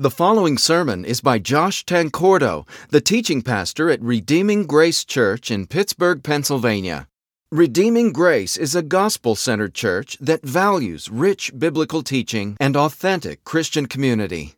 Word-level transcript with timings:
The 0.00 0.10
following 0.10 0.56
sermon 0.56 1.04
is 1.04 1.20
by 1.20 1.38
Josh 1.38 1.84
Tancordo, 1.84 2.66
the 2.88 3.02
teaching 3.02 3.42
pastor 3.42 3.90
at 3.90 4.00
Redeeming 4.00 4.66
Grace 4.66 5.04
Church 5.04 5.50
in 5.50 5.66
Pittsburgh, 5.66 6.22
Pennsylvania. 6.22 7.06
Redeeming 7.52 8.14
Grace 8.14 8.56
is 8.56 8.74
a 8.74 8.80
gospel 8.80 9.34
centered 9.34 9.74
church 9.74 10.16
that 10.18 10.42
values 10.42 11.10
rich 11.10 11.52
biblical 11.58 12.02
teaching 12.02 12.56
and 12.58 12.78
authentic 12.78 13.44
Christian 13.44 13.84
community. 13.84 14.54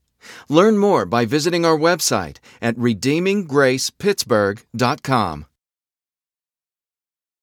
Learn 0.48 0.78
more 0.78 1.04
by 1.04 1.24
visiting 1.24 1.66
our 1.66 1.76
website 1.76 2.36
at 2.60 2.76
redeeminggracepittsburgh.com. 2.76 5.46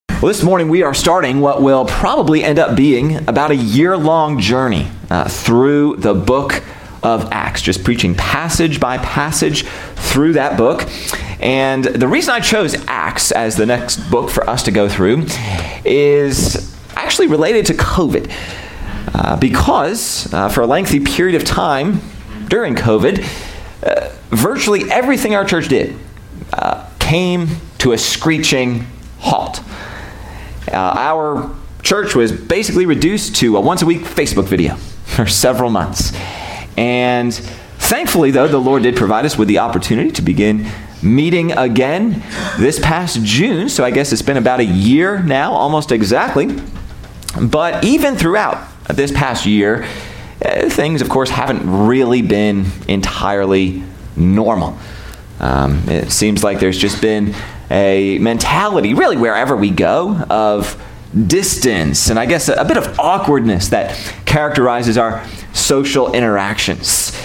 Well, 0.09 0.27
this 0.29 0.43
morning 0.43 0.69
we 0.69 0.83
are 0.83 0.93
starting 0.93 1.41
what 1.41 1.61
will 1.61 1.83
probably 1.83 2.45
end 2.45 2.59
up 2.59 2.77
being 2.77 3.27
about 3.27 3.51
a 3.51 3.57
year 3.57 3.97
long 3.97 4.39
journey 4.39 4.87
uh, 5.09 5.27
through 5.27 5.97
the 5.97 6.13
book 6.13 6.63
of 7.03 7.31
Acts, 7.31 7.61
just 7.61 7.83
preaching 7.83 8.15
passage 8.15 8.79
by 8.79 8.97
passage 8.97 9.63
through 9.95 10.33
that 10.33 10.57
book. 10.57 10.89
And 11.39 11.83
the 11.83 12.07
reason 12.07 12.33
I 12.33 12.39
chose 12.39 12.75
Acts 12.87 13.31
as 13.31 13.55
the 13.55 13.65
next 13.65 13.97
book 14.11 14.29
for 14.29 14.49
us 14.49 14.63
to 14.63 14.71
go 14.71 14.89
through 14.89 15.25
is 15.85 16.75
actually 16.95 17.27
related 17.27 17.65
to 17.67 17.73
COVID. 17.73 18.31
Uh, 19.13 19.35
because 19.37 20.31
uh, 20.33 20.49
for 20.49 20.61
a 20.61 20.67
lengthy 20.67 20.99
period 20.99 21.35
of 21.35 21.43
time 21.43 21.99
during 22.47 22.75
COVID, 22.75 23.23
uh, 23.83 24.09
virtually 24.29 24.89
everything 24.91 25.33
our 25.33 25.45
church 25.45 25.67
did 25.67 25.97
uh, 26.53 26.87
came 26.99 27.47
to 27.79 27.93
a 27.93 27.97
screeching 27.97 28.85
halt. 29.19 29.61
Uh, 30.71 30.75
our 30.75 31.49
church 31.81 32.13
was 32.13 32.31
basically 32.31 32.85
reduced 32.85 33.35
to 33.37 33.57
a 33.57 33.59
once 33.59 33.81
a 33.81 33.85
week 33.85 34.01
Facebook 34.01 34.45
video 34.45 34.75
for 35.05 35.25
several 35.25 35.69
months. 35.69 36.11
And 36.79 37.33
thankfully, 37.33 38.31
though, 38.31 38.47
the 38.47 38.57
Lord 38.57 38.83
did 38.83 38.95
provide 38.95 39.25
us 39.25 39.37
with 39.37 39.49
the 39.49 39.59
opportunity 39.59 40.11
to 40.11 40.21
begin 40.21 40.65
meeting 41.03 41.51
again 41.51 42.23
this 42.57 42.79
past 42.79 43.21
June. 43.21 43.67
So 43.67 43.83
I 43.83 43.91
guess 43.91 44.13
it's 44.13 44.21
been 44.21 44.37
about 44.37 44.61
a 44.61 44.65
year 44.65 45.21
now, 45.21 45.51
almost 45.51 45.91
exactly. 45.91 46.57
But 47.41 47.83
even 47.83 48.15
throughout 48.15 48.65
this 48.87 49.11
past 49.11 49.45
year, 49.45 49.83
uh, 50.43 50.69
things, 50.69 51.01
of 51.01 51.09
course, 51.09 51.29
haven't 51.29 51.87
really 51.87 52.21
been 52.21 52.67
entirely 52.87 53.83
normal. 54.15 54.77
Um, 55.41 55.83
it 55.89 56.13
seems 56.13 56.45
like 56.45 56.61
there's 56.61 56.77
just 56.77 57.01
been 57.01 57.35
a 57.69 58.19
mentality, 58.19 58.93
really, 58.93 59.17
wherever 59.17 59.57
we 59.57 59.69
go, 59.69 60.15
of 60.29 60.81
distance 61.27 62.09
and 62.09 62.19
I 62.19 62.27
guess 62.27 62.49
a, 62.49 62.53
a 62.53 62.65
bit 62.65 62.77
of 62.77 62.99
awkwardness 62.99 63.69
that 63.69 63.95
characterizes 64.25 64.95
our 64.95 65.25
social 65.53 66.11
interactions. 66.13 67.15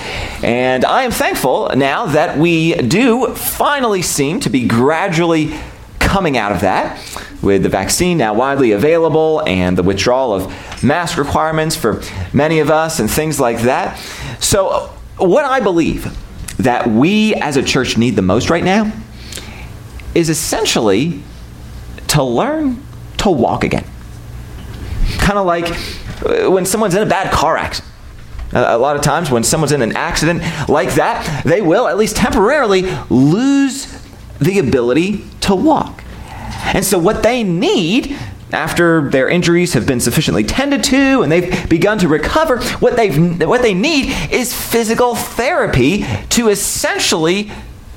And 0.43 0.85
I 0.85 1.05
am 1.05 1.11
thankful 1.11 1.71
now 1.75 2.07
that 2.07 2.39
we 2.39 2.75
do 2.75 3.35
finally 3.35 4.03
seem 4.03 4.41
to 4.41 4.51
be 4.51 4.67
gradually 4.67 5.59
coming 5.99 6.37
out 6.37 6.53
of 6.53 6.61
that 6.61 7.01
with 7.43 7.63
the 7.63 7.69
vaccine 7.69 8.19
now 8.19 8.35
widely 8.35 8.73
available 8.73 9.43
and 9.47 9.77
the 9.77 9.83
withdrawal 9.83 10.33
of 10.33 10.85
mask 10.85 11.19
requirements 11.19 11.75
for 11.77 12.03
many 12.33 12.61
of 12.61 12.71
us 12.71 13.01
and 13.01 13.11
things 13.11 13.41
like 13.41 13.63
that. 13.63 13.99
So, 14.41 14.91
what 15.17 15.45
I 15.45 15.61
believe 15.61 16.17
that 16.59 16.87
we 16.87 17.35
as 17.35 17.57
a 17.57 17.63
church 17.63 17.97
need 17.97 18.17
the 18.17 18.23
most 18.23 18.51
right 18.51 18.65
now 18.65 18.93
is 20.15 20.29
essentially 20.29 21.23
to 22.09 22.23
learn 22.23 22.83
to 23.19 23.31
walk 23.31 23.65
again. 23.65 23.85
Kind 25.19 25.39
of 25.39 25.47
like 25.47 25.67
uh, 26.25 26.51
when 26.51 26.65
someone's 26.65 26.95
in 26.95 27.03
a 27.03 27.07
bad 27.07 27.33
car 27.33 27.57
accident. 27.57 27.94
A 28.55 28.79
lot 28.79 28.95
of 28.97 29.03
times, 29.03 29.31
when 29.31 29.43
someone's 29.43 29.73
in 29.73 29.83
an 29.83 29.97
accident 29.97 30.43
like 30.69 30.95
that, 30.95 31.45
they 31.45 31.61
will, 31.61 31.89
at 31.89 31.97
least 31.97 32.17
temporarily, 32.17 32.83
lose 33.11 33.87
the 34.41 34.59
ability 34.59 35.25
to 35.41 35.55
walk. 35.55 36.05
And 36.73 36.85
so, 36.85 36.99
what 36.99 37.23
they 37.23 37.43
need 37.43 38.17
after 38.53 39.11
their 39.11 39.29
injuries 39.29 39.73
have 39.73 39.87
been 39.87 40.01
sufficiently 40.01 40.45
tended 40.45 40.85
to 40.85 41.23
and 41.23 41.33
they've 41.33 41.69
begun 41.69 41.99
to 41.99 42.09
recover, 42.09 42.63
what, 42.75 42.97
they've, 42.97 43.41
what 43.47 43.63
they 43.63 43.75
need 43.75 44.15
is 44.31 44.55
physical 44.55 45.15
therapy 45.15 46.05
to 46.31 46.49
essentially 46.49 47.51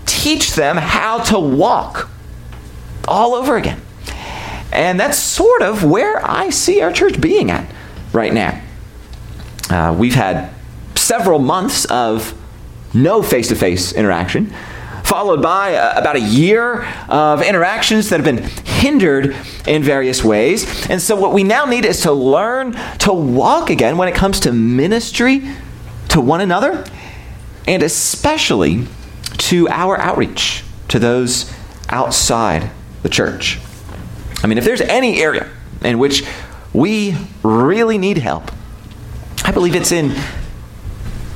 teach 0.06 0.56
them 0.56 0.78
how 0.78 1.20
to 1.20 1.40
walk 1.40 2.10
all 3.08 3.36
over 3.36 3.56
again. 3.56 3.80
And 4.72 5.00
that's 5.00 5.18
sort 5.18 5.62
of 5.62 5.84
where 5.84 6.20
I 6.26 6.50
see 6.50 6.82
our 6.82 6.92
church 6.92 7.22
being 7.22 7.52
at 7.52 7.70
right 8.12 8.34
now. 8.34 8.62
Uh, 9.70 9.96
we've 9.98 10.16
had 10.16 10.50
several 10.96 11.40
months 11.40 11.86
of 11.86 12.34
no 12.94 13.22
face 13.22 13.50
to 13.50 13.56
face 13.56 13.94
interaction, 13.94 14.54
followed 15.04 15.42
by 15.42 15.76
uh, 15.76 16.00
about 16.00 16.16
a 16.16 16.22
year 16.22 16.84
of 17.10 17.42
interactions 17.42 18.10
that 18.10 18.20
have 18.20 18.26
been 18.26 18.44
hindered 18.66 19.36
in 19.68 19.84
various 19.84 20.24
ways. 20.24 20.90
And 20.90 21.02
so, 21.02 21.16
what 21.16 21.34
we 21.34 21.44
now 21.44 21.66
need 21.66 21.86
is 21.86 22.02
to 22.02 22.12
learn 22.12 22.74
to 23.00 23.14
walk 23.14 23.70
again 23.70 23.98
when 23.98 24.08
it 24.08 24.16
comes 24.16 24.40
to 24.42 24.54
ministry 24.54 25.44
to 26.10 26.22
one 26.22 26.42
another, 26.42 26.86
and 27.68 27.84
especially 27.84 28.86
to 29.38 29.68
our 29.70 30.00
outreach 30.00 30.64
to 30.88 31.00
those 31.00 31.54
outside 31.90 32.70
the 33.04 33.10
church. 33.10 33.60
I 34.44 34.48
mean, 34.48 34.58
if 34.58 34.64
there's 34.64 34.82
any 34.82 35.22
area 35.22 35.50
in 35.84 36.00
which 36.00 36.24
we 36.74 37.16
really 37.44 37.98
need 37.98 38.18
help, 38.18 38.52
I 39.48 39.52
believe 39.52 39.76
it's 39.76 39.94
in 39.94 40.10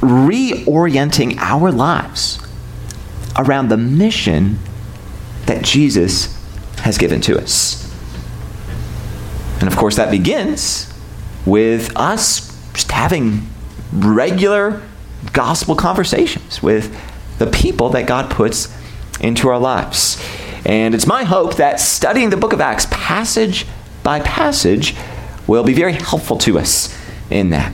reorienting 0.02 1.38
our 1.38 1.72
lives 1.72 2.40
around 3.38 3.70
the 3.70 3.78
mission 3.78 4.60
that 5.46 5.64
Jesus 5.64 6.38
has 6.80 6.98
given 6.98 7.22
to 7.22 7.38
us. 7.40 7.90
And 9.62 9.68
of 9.70 9.78
course, 9.78 9.96
that 9.96 10.12
begins 10.12 10.94
with 11.46 11.96
us 11.96 12.54
just 12.74 12.92
having 12.92 13.48
regular 13.94 14.82
gospel 15.32 15.78
conversations 15.78 16.62
with 16.62 16.94
the 17.40 17.48
people 17.48 17.92
that 17.92 18.08
God 18.08 18.30
puts 18.30 18.76
into 19.22 19.48
our 19.48 19.60
lives. 19.60 20.22
And 20.66 20.94
it's 20.94 21.08
my 21.08 21.24
hope 21.24 21.56
that 21.56 21.80
studying 21.80 22.30
the 22.30 22.38
book 22.38 22.52
of 22.52 22.60
Acts 22.60 22.88
passage 22.92 23.66
by 24.04 24.20
passage 24.20 24.98
will 25.48 25.64
be 25.64 25.74
very 25.74 25.94
helpful 25.94 26.38
to 26.40 26.60
us 26.60 26.94
in 27.30 27.52
that. 27.52 27.74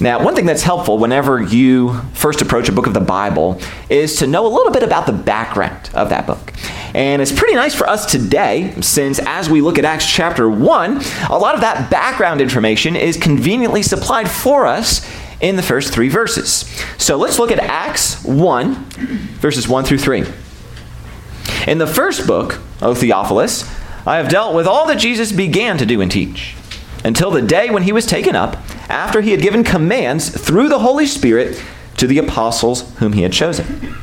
Now, 0.00 0.22
one 0.22 0.34
thing 0.34 0.46
that's 0.46 0.62
helpful 0.62 0.98
whenever 0.98 1.42
you 1.42 1.94
first 2.14 2.42
approach 2.42 2.68
a 2.68 2.72
book 2.72 2.86
of 2.86 2.94
the 2.94 3.00
Bible 3.00 3.60
is 3.88 4.16
to 4.16 4.26
know 4.26 4.46
a 4.46 4.52
little 4.52 4.72
bit 4.72 4.82
about 4.82 5.06
the 5.06 5.12
background 5.12 5.90
of 5.94 6.10
that 6.10 6.26
book. 6.26 6.52
And 6.94 7.22
it's 7.22 7.32
pretty 7.32 7.54
nice 7.54 7.74
for 7.74 7.88
us 7.88 8.04
today, 8.04 8.74
since 8.80 9.18
as 9.20 9.48
we 9.48 9.60
look 9.60 9.78
at 9.78 9.84
Acts 9.84 10.06
chapter 10.06 10.48
1, 10.48 11.02
a 11.30 11.38
lot 11.38 11.54
of 11.54 11.62
that 11.62 11.90
background 11.90 12.40
information 12.40 12.96
is 12.96 13.16
conveniently 13.16 13.82
supplied 13.82 14.30
for 14.30 14.66
us 14.66 15.06
in 15.40 15.56
the 15.56 15.62
first 15.62 15.92
three 15.92 16.08
verses. 16.08 16.70
So 16.98 17.16
let's 17.16 17.38
look 17.38 17.50
at 17.50 17.58
Acts 17.58 18.22
1, 18.24 18.74
verses 19.40 19.68
1 19.68 19.84
through 19.84 19.98
3. 19.98 20.24
In 21.66 21.78
the 21.78 21.86
first 21.86 22.26
book, 22.26 22.60
O 22.80 22.94
Theophilus, 22.94 23.64
I 24.06 24.16
have 24.16 24.28
dealt 24.28 24.54
with 24.54 24.66
all 24.66 24.86
that 24.88 24.98
Jesus 24.98 25.32
began 25.32 25.78
to 25.78 25.86
do 25.86 26.00
and 26.00 26.10
teach, 26.10 26.54
until 27.04 27.30
the 27.30 27.42
day 27.42 27.70
when 27.70 27.84
he 27.84 27.92
was 27.92 28.04
taken 28.04 28.36
up, 28.36 28.56
after 28.88 29.20
he 29.20 29.30
had 29.30 29.42
given 29.42 29.64
commands 29.64 30.28
through 30.28 30.68
the 30.68 30.80
Holy 30.80 31.06
Spirit 31.06 31.62
to 31.96 32.06
the 32.06 32.18
apostles 32.18 32.90
whom 32.98 33.12
he 33.12 33.22
had 33.22 33.32
chosen. 33.32 33.96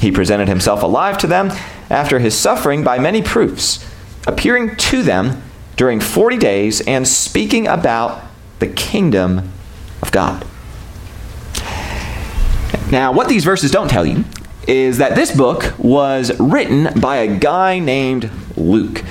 He 0.00 0.12
presented 0.12 0.48
himself 0.48 0.82
alive 0.82 1.18
to 1.18 1.26
them 1.26 1.50
after 1.90 2.18
his 2.18 2.36
suffering 2.36 2.84
by 2.84 2.98
many 2.98 3.22
proofs, 3.22 3.84
appearing 4.26 4.76
to 4.76 5.02
them 5.02 5.42
during 5.76 6.00
40 6.00 6.36
days 6.36 6.80
and 6.82 7.06
speaking 7.06 7.66
about 7.66 8.22
the 8.58 8.66
kingdom 8.66 9.50
of 10.02 10.12
God. 10.12 10.44
Now, 12.90 13.12
what 13.12 13.28
these 13.28 13.44
verses 13.44 13.70
don't 13.70 13.88
tell 13.88 14.06
you 14.06 14.24
is 14.66 14.98
that 14.98 15.14
this 15.14 15.34
book 15.34 15.74
was 15.78 16.38
written 16.38 17.00
by 17.00 17.16
a 17.16 17.38
guy 17.38 17.78
named 17.78 18.30
Luke. 18.56 19.02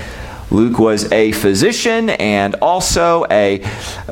Luke 0.49 0.79
was 0.79 1.11
a 1.11 1.31
physician 1.33 2.09
and 2.09 2.55
also 2.55 3.25
a 3.29 3.59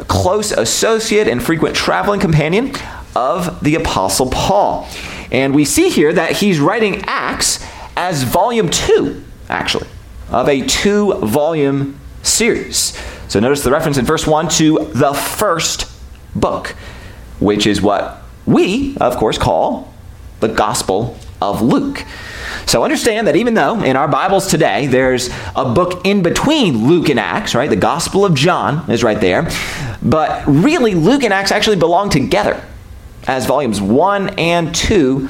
close 0.08 0.52
associate 0.52 1.28
and 1.28 1.42
frequent 1.42 1.76
traveling 1.76 2.20
companion 2.20 2.74
of 3.16 3.64
the 3.64 3.76
Apostle 3.76 4.30
Paul. 4.30 4.88
And 5.32 5.56
we 5.56 5.66
see 5.66 5.90
here 5.90 6.12
that 6.14 6.34
he's 6.34 6.60
writing 6.60 7.04
Acts 7.08 7.66
as 7.96 8.24
volume 8.24 8.70
two, 8.70 9.24
actually, 9.50 9.88
of 10.30 10.50
a 10.50 10.66
two 10.66 11.14
volume 11.20 12.00
series. 12.22 12.98
So 13.28 13.40
notice 13.40 13.64
the 13.64 13.72
reference 13.72 13.98
in 13.98 14.06
verse 14.06 14.28
1 14.28 14.50
to 14.50 14.92
the 14.94 15.14
first 15.14 15.90
book, 16.36 16.76
which 17.40 17.66
is 17.66 17.82
what 17.82 18.22
we, 18.46 18.96
of 18.98 19.16
course, 19.16 19.38
call 19.38 19.94
the 20.42 20.50
Gospel 20.50 21.18
of 21.42 21.62
Luke. 21.62 22.06
So 22.66 22.84
understand 22.84 23.28
that 23.28 23.36
even 23.36 23.54
though 23.54 23.82
in 23.84 23.96
our 23.96 24.08
Bibles 24.08 24.48
today 24.48 24.88
there's 24.88 25.30
a 25.56 25.66
book 25.66 26.06
in 26.06 26.24
between 26.24 26.88
Luke 26.88 27.10
and 27.10 27.20
Acts, 27.20 27.56
right? 27.56 27.70
The 27.70 27.76
Gospel 27.76 28.26
of 28.26 28.34
John 28.34 28.90
is 28.90 29.04
right 29.04 29.20
there. 29.20 29.50
But 30.02 30.46
really, 30.46 30.94
Luke 30.94 31.24
and 31.24 31.34
Acts 31.34 31.52
actually 31.52 31.78
belong 31.78 32.10
together 32.10 32.64
as 33.28 33.46
volumes 33.46 33.82
1 33.82 34.38
and 34.38 34.74
2 34.74 35.30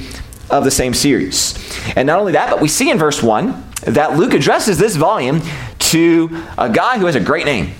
of 0.50 0.64
the 0.64 0.70
same 0.70 0.92
series. 0.94 1.54
And 1.96 2.06
not 2.06 2.18
only 2.18 2.32
that, 2.32 2.50
but 2.50 2.60
we 2.60 2.68
see 2.68 2.90
in 2.90 2.98
verse 2.98 3.22
1 3.22 3.64
that 3.86 4.16
Luke 4.16 4.34
addresses 4.34 4.78
this 4.78 4.96
volume 4.96 5.40
to 5.78 6.42
a 6.58 6.68
guy 6.68 6.98
who 6.98 7.06
has 7.06 7.14
a 7.14 7.20
great 7.20 7.46
name 7.46 7.72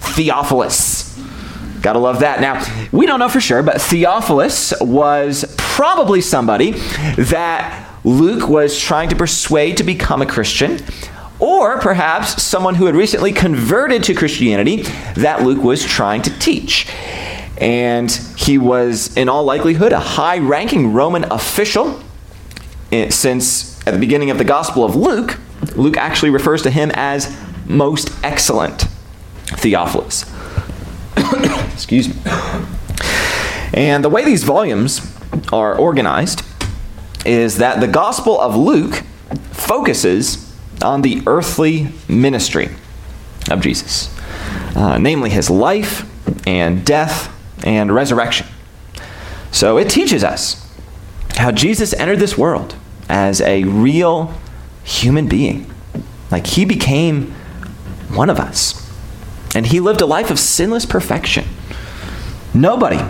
Theophilus. 0.00 1.18
Gotta 1.82 1.98
love 1.98 2.20
that. 2.20 2.40
Now, 2.40 2.64
we 2.92 3.06
don't 3.06 3.18
know 3.18 3.28
for 3.28 3.40
sure, 3.40 3.62
but 3.62 3.80
Theophilus 3.80 4.74
was 4.80 5.54
probably 5.56 6.20
somebody 6.20 6.72
that 7.16 7.87
Luke 8.08 8.48
was 8.48 8.80
trying 8.80 9.10
to 9.10 9.16
persuade 9.16 9.76
to 9.76 9.84
become 9.84 10.22
a 10.22 10.26
Christian, 10.26 10.80
or 11.38 11.78
perhaps 11.78 12.42
someone 12.42 12.74
who 12.74 12.86
had 12.86 12.96
recently 12.96 13.32
converted 13.32 14.02
to 14.04 14.14
Christianity 14.14 14.82
that 15.14 15.42
Luke 15.42 15.62
was 15.62 15.84
trying 15.84 16.22
to 16.22 16.38
teach. 16.38 16.88
And 17.58 18.10
he 18.34 18.56
was, 18.56 19.14
in 19.14 19.28
all 19.28 19.44
likelihood, 19.44 19.92
a 19.92 20.00
high 20.00 20.38
ranking 20.38 20.94
Roman 20.94 21.24
official, 21.24 22.02
eh, 22.90 23.10
since 23.10 23.78
at 23.86 23.92
the 23.92 24.00
beginning 24.00 24.30
of 24.30 24.38
the 24.38 24.44
Gospel 24.44 24.86
of 24.86 24.96
Luke, 24.96 25.38
Luke 25.76 25.98
actually 25.98 26.30
refers 26.30 26.62
to 26.62 26.70
him 26.70 26.90
as 26.94 27.36
most 27.66 28.10
excellent 28.24 28.86
Theophilus. 29.48 30.24
Excuse 31.74 32.08
me. 32.08 32.14
And 33.74 34.02
the 34.02 34.08
way 34.08 34.24
these 34.24 34.44
volumes 34.44 35.14
are 35.52 35.76
organized 35.76 36.42
is 37.28 37.58
that 37.58 37.80
the 37.80 37.86
Gospel 37.86 38.40
of 38.40 38.56
Luke 38.56 39.02
focuses 39.52 40.50
on 40.82 41.02
the 41.02 41.22
earthly 41.26 41.88
ministry 42.08 42.70
of 43.50 43.60
Jesus, 43.60 44.16
uh, 44.74 44.96
namely 44.96 45.28
his 45.28 45.50
life 45.50 46.08
and 46.46 46.86
death 46.86 47.34
and 47.64 47.94
resurrection. 47.94 48.46
So 49.50 49.76
it 49.76 49.90
teaches 49.90 50.24
us 50.24 50.66
how 51.36 51.52
Jesus 51.52 51.92
entered 51.92 52.18
this 52.18 52.38
world 52.38 52.74
as 53.10 53.42
a 53.42 53.64
real 53.64 54.32
human 54.82 55.28
being. 55.28 55.70
Like 56.30 56.46
he 56.46 56.64
became 56.64 57.32
one 58.08 58.30
of 58.30 58.38
us. 58.38 58.90
And 59.54 59.66
he 59.66 59.80
lived 59.80 60.00
a 60.00 60.06
life 60.06 60.30
of 60.30 60.38
sinless 60.38 60.86
perfection. 60.86 61.44
Nobody 62.54 63.00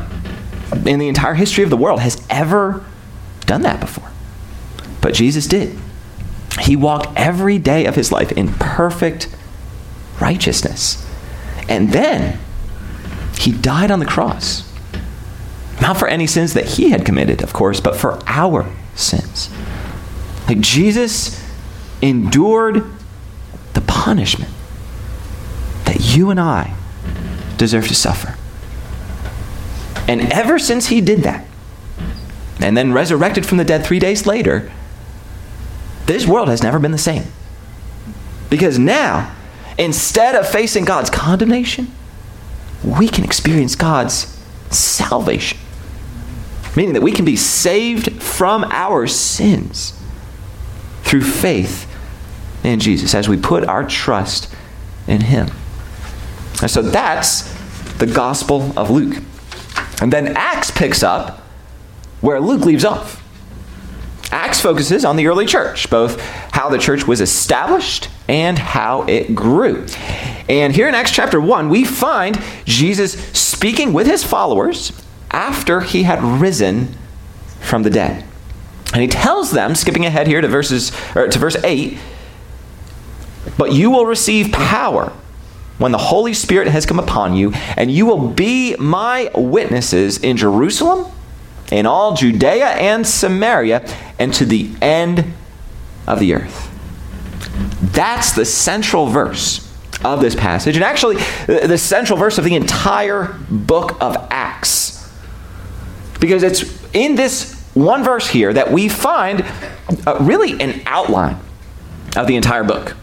in 0.89 0.99
the 0.99 1.09
entire 1.09 1.35
history 1.35 1.63
of 1.63 1.71
the 1.71 1.77
world 1.77 2.01
has 2.01 2.21
ever 2.29 2.85
done 3.47 3.63
that 3.63 3.81
before. 3.81 4.08
But 5.01 5.15
Jesus 5.15 5.47
did. 5.47 5.79
He 6.61 6.77
walked 6.77 7.09
every 7.17 7.59
day 7.59 7.87
of 7.87 7.95
his 7.95 8.11
life 8.11 8.33
in 8.33 8.53
perfect 8.55 9.29
righteousness. 10.21 11.07
And 11.69 11.93
then 11.93 12.39
he 13.39 13.53
died 13.53 13.91
on 13.91 14.01
the 14.01 14.07
cross. 14.07 14.65
Not 15.81 15.97
for 15.97 16.09
any 16.09 16.27
sins 16.27 16.55
that 16.55 16.65
he 16.65 16.91
had 16.91 17.05
committed, 17.05 17.43
of 17.43 17.53
course, 17.53 17.81
but 17.81 17.97
for 17.97 18.19
our 18.27 18.67
sins. 18.97 19.49
Like 20.49 20.61
Jesus 20.61 21.45
endured 22.03 22.85
the 23.75 23.81
punishment 23.83 24.53
that 25.85 26.17
you 26.17 26.31
and 26.31 26.41
I 26.41 26.75
deserve 27.57 27.87
to 27.89 27.95
suffer. 27.95 28.37
And 30.09 30.33
ever 30.33 30.59
since 30.59 30.87
he 30.87 31.01
did 31.01 31.21
that, 31.21 31.45
and 32.61 32.77
then 32.77 32.93
resurrected 32.93 33.47
from 33.47 33.59
the 33.59 33.65
dead 33.65 33.85
three 33.85 33.99
days 33.99 34.27
later, 34.27 34.73
this 36.09 36.27
world 36.27 36.49
has 36.49 36.63
never 36.63 36.79
been 36.79 36.91
the 36.91 36.99
same. 36.99 37.25
Because 38.51 38.79
now, 38.79 39.35
instead 39.77 40.35
of 40.35 40.49
facing 40.49 40.85
God's 40.85 41.11
condemnation, 41.11 41.93
we 42.83 43.09
can 43.09 43.25
experience 43.25 43.77
God's 43.77 44.41
salvation. 44.71 45.59
Meaning 46.75 46.95
that 46.95 47.03
we 47.03 47.13
can 47.13 47.27
be 47.27 47.37
saved 47.37 48.23
from 48.23 48.65
our 48.65 49.07
sins 49.07 49.93
through 51.03 51.23
faith 51.23 51.87
in 52.65 52.81
Jesus 52.81 53.15
as 53.15 53.29
we 53.29 53.37
put 53.37 53.65
our 53.65 53.87
trust 53.87 54.53
in 55.07 55.21
Him. 55.21 55.49
And 56.63 56.71
so 56.71 56.81
that's 56.81 57.43
the 57.99 58.07
Gospel 58.07 58.73
of 58.79 58.91
Luke. 58.91 59.23
And 60.01 60.11
then 60.11 60.37
Acts 60.37 60.71
picks 60.71 61.03
up 61.03 61.41
where 62.23 62.41
Luke 62.41 62.65
leaves 62.65 62.85
off. 62.85 63.23
Acts 64.31 64.61
focuses 64.61 65.05
on 65.05 65.17
the 65.17 65.27
early 65.27 65.47
church, 65.47 65.89
both 65.89 66.21
how 66.53 66.69
the 66.69 66.79
church 66.79 67.07
was 67.07 67.21
established 67.21 68.09
and 68.29 68.59
how 68.59 69.03
it 69.03 69.35
grew. 69.35 69.87
And 70.49 70.75
here 70.75 70.89
in 70.89 70.95
Acts 70.95 71.11
chapter 71.11 71.41
1, 71.41 71.69
we 71.69 71.85
find 71.85 72.41
Jesus 72.65 73.13
speaking 73.39 73.93
with 73.93 74.07
his 74.07 74.25
followers 74.25 74.93
after 75.31 75.81
he 75.81 76.03
had 76.03 76.23
risen 76.23 76.95
from 77.61 77.83
the 77.83 77.91
dead. 77.91 78.25
And 78.93 79.03
he 79.03 79.09
tells 79.09 79.51
them, 79.51 79.75
skipping 79.75 80.07
ahead 80.07 80.27
here 80.27 80.41
to 80.41 80.49
verses 80.49 80.93
or 81.15 81.29
to 81.29 81.39
verse 81.39 81.57
8, 81.63 81.99
but 83.57 83.73
you 83.73 83.91
will 83.91 84.07
receive 84.07 84.53
power 84.53 85.13
when 85.79 85.93
the 85.93 85.99
Holy 85.99 86.35
Spirit 86.35 86.69
has 86.69 86.87
come 86.87 86.99
upon 86.99 87.35
you, 87.35 87.53
and 87.77 87.91
you 87.91 88.05
will 88.05 88.29
be 88.29 88.75
my 88.77 89.31
witnesses 89.35 90.19
in 90.19 90.37
Jerusalem, 90.37 91.13
in 91.71 91.87
all 91.87 92.15
Judea 92.15 92.69
and 92.69 93.07
Samaria, 93.07 93.87
and 94.19 94.33
to 94.35 94.45
the 94.45 94.71
end 94.81 95.33
of 96.07 96.21
the 96.21 96.35
earth. 96.35 96.65
That's 97.93 98.33
the 98.33 98.45
central 98.45 99.07
verse 99.07 99.65
of 100.05 100.21
this 100.21 100.35
passage, 100.35 100.77
and 100.77 100.85
actually, 100.85 101.17
the 101.47 101.79
central 101.79 102.19
verse 102.19 102.39
of 102.39 102.45
the 102.45 102.55
entire 102.55 103.37
book 103.51 104.01
of 104.01 104.17
Acts. 104.31 105.13
Because 106.21 106.43
it's 106.43 106.65
in 106.95 107.15
this 107.15 107.59
one 107.75 108.03
verse 108.03 108.29
here 108.29 108.53
that 108.53 108.73
we 108.73 108.89
find 108.89 109.45
uh, 110.07 110.19
really 110.21 110.61
an 110.61 110.83
outline 110.87 111.39
of 112.17 112.27
the 112.27 112.37
entire 112.37 112.65
book. 112.65 112.97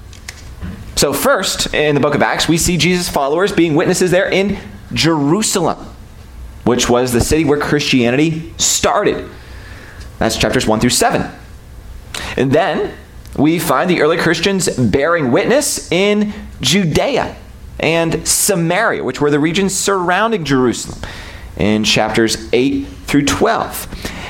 So, 0.96 1.14
first, 1.14 1.74
in 1.74 1.96
the 1.96 2.02
book 2.02 2.16
of 2.16 2.22
Acts, 2.22 2.48
we 2.48 2.58
see 2.58 2.78
Jesus' 2.78 3.10
followers 3.10 3.52
being 3.52 3.76
witnesses 3.76 4.12
there 4.12 4.30
in 4.30 4.58
Jerusalem, 4.94 5.86
which 6.66 6.90
was 6.90 7.14
the 7.14 7.22
city 7.22 7.46
where 7.46 7.60
Christianity 7.60 8.54
started. 8.58 9.30
That's 10.20 10.38
chapters 10.38 10.68
1 10.68 10.80
through 10.80 10.90
7. 10.90 11.32
And 12.38 12.52
then 12.52 12.94
we 13.38 13.60
find 13.60 13.90
the 13.90 14.02
early 14.02 14.18
Christians 14.18 14.70
bearing 14.70 15.32
witness 15.32 15.92
in 15.92 16.34
Judea 16.62 17.36
and 17.80 18.28
Samaria, 18.28 19.04
which 19.04 19.22
were 19.22 19.30
the 19.30 19.40
regions 19.40 19.76
surrounding 19.76 20.44
Jerusalem, 20.46 21.00
in 21.58 21.84
chapters 21.84 22.50
8 22.54 22.86
through 23.06 23.26
12. 23.26 23.88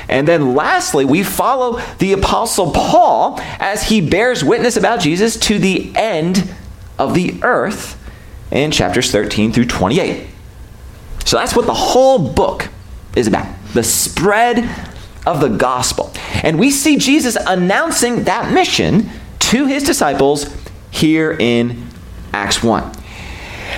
And 0.10 0.28
then 0.28 0.54
lastly, 0.54 1.06
we 1.06 1.24
follow 1.24 1.82
the 2.00 2.14
Apostle 2.14 2.72
Paul 2.72 3.40
as 3.60 3.90
he 3.90 4.02
bears 4.02 4.44
witness 4.44 4.78
about 4.78 5.00
Jesus 5.00 5.38
to 5.42 5.58
the 5.58 5.92
end 5.96 6.54
of 7.00 7.14
the 7.14 7.40
earth 7.42 8.02
in 8.52 8.72
chapters 8.72 9.12
13 9.12 9.52
through 9.52 9.66
28. 9.66 10.28
So 11.26 11.38
that's 11.38 11.56
what 11.56 11.66
the 11.66 11.74
whole 11.74 12.20
book 12.20 12.70
is 13.16 13.28
about 13.28 13.48
the 13.74 13.84
spread 13.84 14.70
of 15.26 15.42
the 15.42 15.50
gospel. 15.50 16.14
And 16.44 16.58
we 16.58 16.72
see 16.72 16.98
Jesus 16.98 17.36
announcing 17.36 18.24
that 18.24 18.54
mission 18.54 19.10
to 19.40 19.66
his 19.66 19.84
disciples 19.84 20.56
here 20.92 21.36
in 21.38 21.88
Acts 22.32 22.64
1. 22.64 22.84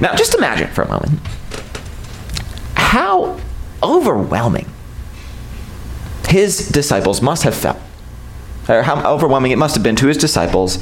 Now, 0.02 0.16
just 0.16 0.36
imagine 0.36 0.68
for 0.70 0.84
a 0.84 0.88
moment 0.88 1.20
how 2.76 3.40
overwhelming 3.82 4.68
his 6.28 6.70
disciples 6.70 7.22
must 7.22 7.44
have 7.44 7.56
felt, 7.56 7.78
or 8.68 8.84
how 8.84 9.02
overwhelming 9.10 9.52
it 9.52 9.58
must 9.58 9.76
have 9.76 9.84
been 9.84 9.96
to 9.96 10.08
his 10.08 10.18
disciples 10.18 10.78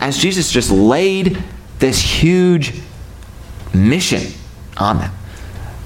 as 0.00 0.18
Jesus 0.18 0.50
just 0.50 0.70
laid 0.70 1.42
this 1.78 2.00
huge 2.00 2.74
mission 3.72 4.32
on 4.76 4.98
them. 4.98 5.12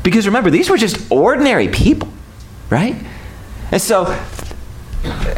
Because 0.03 0.27
remember, 0.27 0.51
these 0.51 0.69
were 0.69 0.77
just 0.77 1.11
ordinary 1.11 1.69
people, 1.69 2.09
right? 2.71 2.97
And 3.71 3.81
so, 3.81 4.05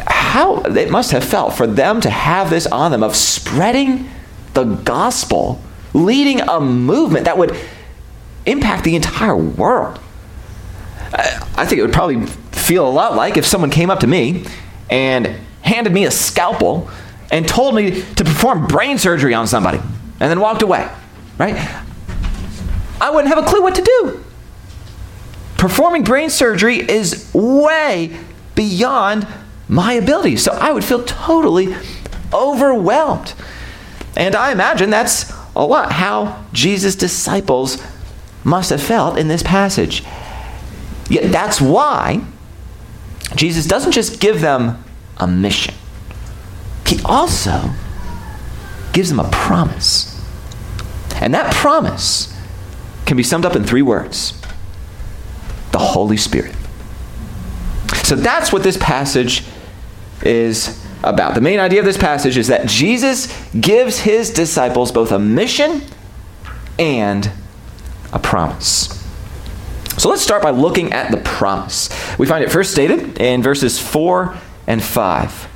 how 0.07 0.61
it 0.61 0.89
must 0.89 1.11
have 1.11 1.23
felt 1.23 1.53
for 1.53 1.67
them 1.67 2.01
to 2.01 2.09
have 2.09 2.49
this 2.49 2.67
on 2.67 2.91
them 2.91 3.03
of 3.03 3.15
spreading 3.15 4.09
the 4.53 4.63
gospel, 4.63 5.61
leading 5.93 6.41
a 6.41 6.59
movement 6.59 7.25
that 7.25 7.37
would 7.37 7.55
impact 8.45 8.83
the 8.83 8.95
entire 8.95 9.35
world. 9.35 9.99
I 11.13 11.65
think 11.65 11.79
it 11.79 11.81
would 11.81 11.93
probably 11.93 12.25
feel 12.51 12.87
a 12.87 12.89
lot 12.89 13.15
like 13.15 13.37
if 13.37 13.45
someone 13.45 13.69
came 13.69 13.89
up 13.89 14.01
to 14.01 14.07
me 14.07 14.45
and 14.89 15.35
handed 15.61 15.93
me 15.93 16.05
a 16.05 16.11
scalpel 16.11 16.89
and 17.31 17.47
told 17.47 17.75
me 17.75 18.01
to 18.01 18.23
perform 18.23 18.67
brain 18.67 18.97
surgery 18.97 19.33
on 19.33 19.47
somebody 19.47 19.77
and 19.77 20.29
then 20.31 20.39
walked 20.39 20.61
away, 20.61 20.89
right? 21.37 21.55
I 23.01 23.09
wouldn't 23.09 23.33
have 23.33 23.43
a 23.43 23.47
clue 23.47 23.61
what 23.61 23.75
to 23.75 23.81
do. 23.81 24.23
Performing 25.65 26.03
brain 26.03 26.29
surgery 26.29 26.77
is 26.77 27.27
way 27.33 28.15
beyond 28.53 29.25
my 29.67 29.93
ability. 29.93 30.37
So 30.37 30.51
I 30.51 30.71
would 30.71 30.85
feel 30.85 31.03
totally 31.05 31.75
overwhelmed. 32.31 33.33
And 34.15 34.35
I 34.35 34.51
imagine 34.51 34.91
that's 34.91 35.33
a 35.55 35.65
lot 35.65 35.91
how 35.91 36.45
Jesus' 36.53 36.95
disciples 36.95 37.83
must 38.43 38.69
have 38.69 38.79
felt 38.79 39.17
in 39.17 39.27
this 39.27 39.41
passage. 39.41 40.03
Yet 41.09 41.31
that's 41.31 41.59
why 41.59 42.23
Jesus 43.35 43.65
doesn't 43.65 43.93
just 43.93 44.19
give 44.21 44.41
them 44.41 44.83
a 45.17 45.25
mission, 45.25 45.73
he 46.85 47.01
also 47.03 47.71
gives 48.93 49.09
them 49.09 49.19
a 49.19 49.31
promise. 49.31 50.15
And 51.15 51.33
that 51.33 51.55
promise 51.55 52.31
can 53.07 53.17
be 53.17 53.23
summed 53.23 53.45
up 53.45 53.55
in 53.55 53.63
three 53.63 53.81
words 53.81 54.39
the 55.75 55.79
Holy 55.79 56.15
Spirit. 56.15 56.55
So 58.03 58.15
that's 58.15 58.53
what 58.53 58.63
this 58.63 58.77
passage 58.77 59.43
is 60.23 60.81
about. 61.03 61.35
The 61.35 61.41
main 61.41 61.59
idea 61.59 61.79
of 61.79 61.85
this 61.85 61.97
passage 61.97 62.37
is 62.37 62.47
that 62.47 62.65
Jesus 62.69 63.27
gives 63.51 63.99
his 63.99 64.29
disciples 64.29 64.93
both 64.93 65.11
a 65.11 65.19
mission 65.19 65.81
and 66.79 67.29
a 68.13 68.19
promise. 68.19 68.87
So 69.97 70.07
let's 70.07 70.21
start 70.21 70.41
by 70.41 70.51
looking 70.51 70.93
at 70.93 71.11
the 71.11 71.17
promise. 71.17 71.89
We 72.17 72.25
find 72.25 72.41
it 72.41 72.53
first 72.53 72.71
stated 72.71 73.19
in 73.19 73.43
verses 73.43 73.77
4 73.77 74.33
and 74.67 74.81
5. 74.81 75.47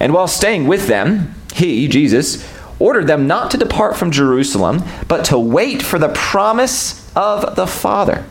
And 0.00 0.12
while 0.12 0.26
staying 0.26 0.66
with 0.66 0.88
them, 0.88 1.36
he, 1.54 1.86
Jesus, 1.86 2.44
ordered 2.80 3.06
them 3.06 3.28
not 3.28 3.52
to 3.52 3.56
depart 3.56 3.96
from 3.96 4.10
Jerusalem, 4.10 4.82
but 5.06 5.26
to 5.26 5.38
wait 5.38 5.80
for 5.80 6.00
the 6.00 6.08
promise 6.08 7.08
of 7.14 7.54
the 7.54 7.68
Father, 7.68 8.24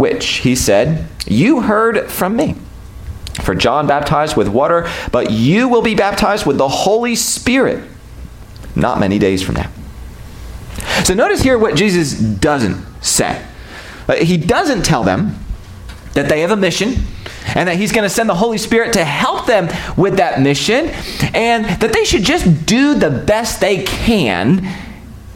which, 0.00 0.26
he 0.38 0.56
said, 0.56 1.06
you 1.26 1.60
heard 1.60 2.10
from 2.10 2.34
me. 2.34 2.56
For 3.42 3.54
John 3.54 3.86
baptized 3.86 4.36
with 4.36 4.48
water, 4.48 4.90
but 5.12 5.30
you 5.30 5.68
will 5.68 5.82
be 5.82 5.94
baptized 5.94 6.44
with 6.44 6.58
the 6.58 6.68
Holy 6.68 7.14
Spirit 7.14 7.88
not 8.74 9.00
many 9.00 9.18
days 9.18 9.42
from 9.42 9.56
now. 9.56 9.70
So 11.04 11.14
notice 11.14 11.42
here 11.42 11.58
what 11.58 11.74
Jesus 11.74 12.18
doesn't 12.18 12.84
say. 13.02 13.44
Uh, 14.08 14.16
he 14.16 14.36
doesn't 14.36 14.82
tell 14.84 15.04
them 15.04 15.36
that 16.14 16.28
they 16.28 16.40
have 16.40 16.50
a 16.50 16.56
mission 16.56 16.94
and 17.54 17.68
that 17.68 17.76
he's 17.76 17.92
going 17.92 18.04
to 18.04 18.10
send 18.10 18.28
the 18.28 18.34
Holy 18.34 18.58
Spirit 18.58 18.92
to 18.94 19.04
help 19.04 19.46
them 19.46 19.68
with 19.96 20.16
that 20.16 20.40
mission 20.40 20.86
and 21.34 21.64
that 21.80 21.92
they 21.92 22.04
should 22.04 22.22
just 22.22 22.66
do 22.66 22.94
the 22.94 23.10
best 23.10 23.60
they 23.60 23.84
can 23.84 24.66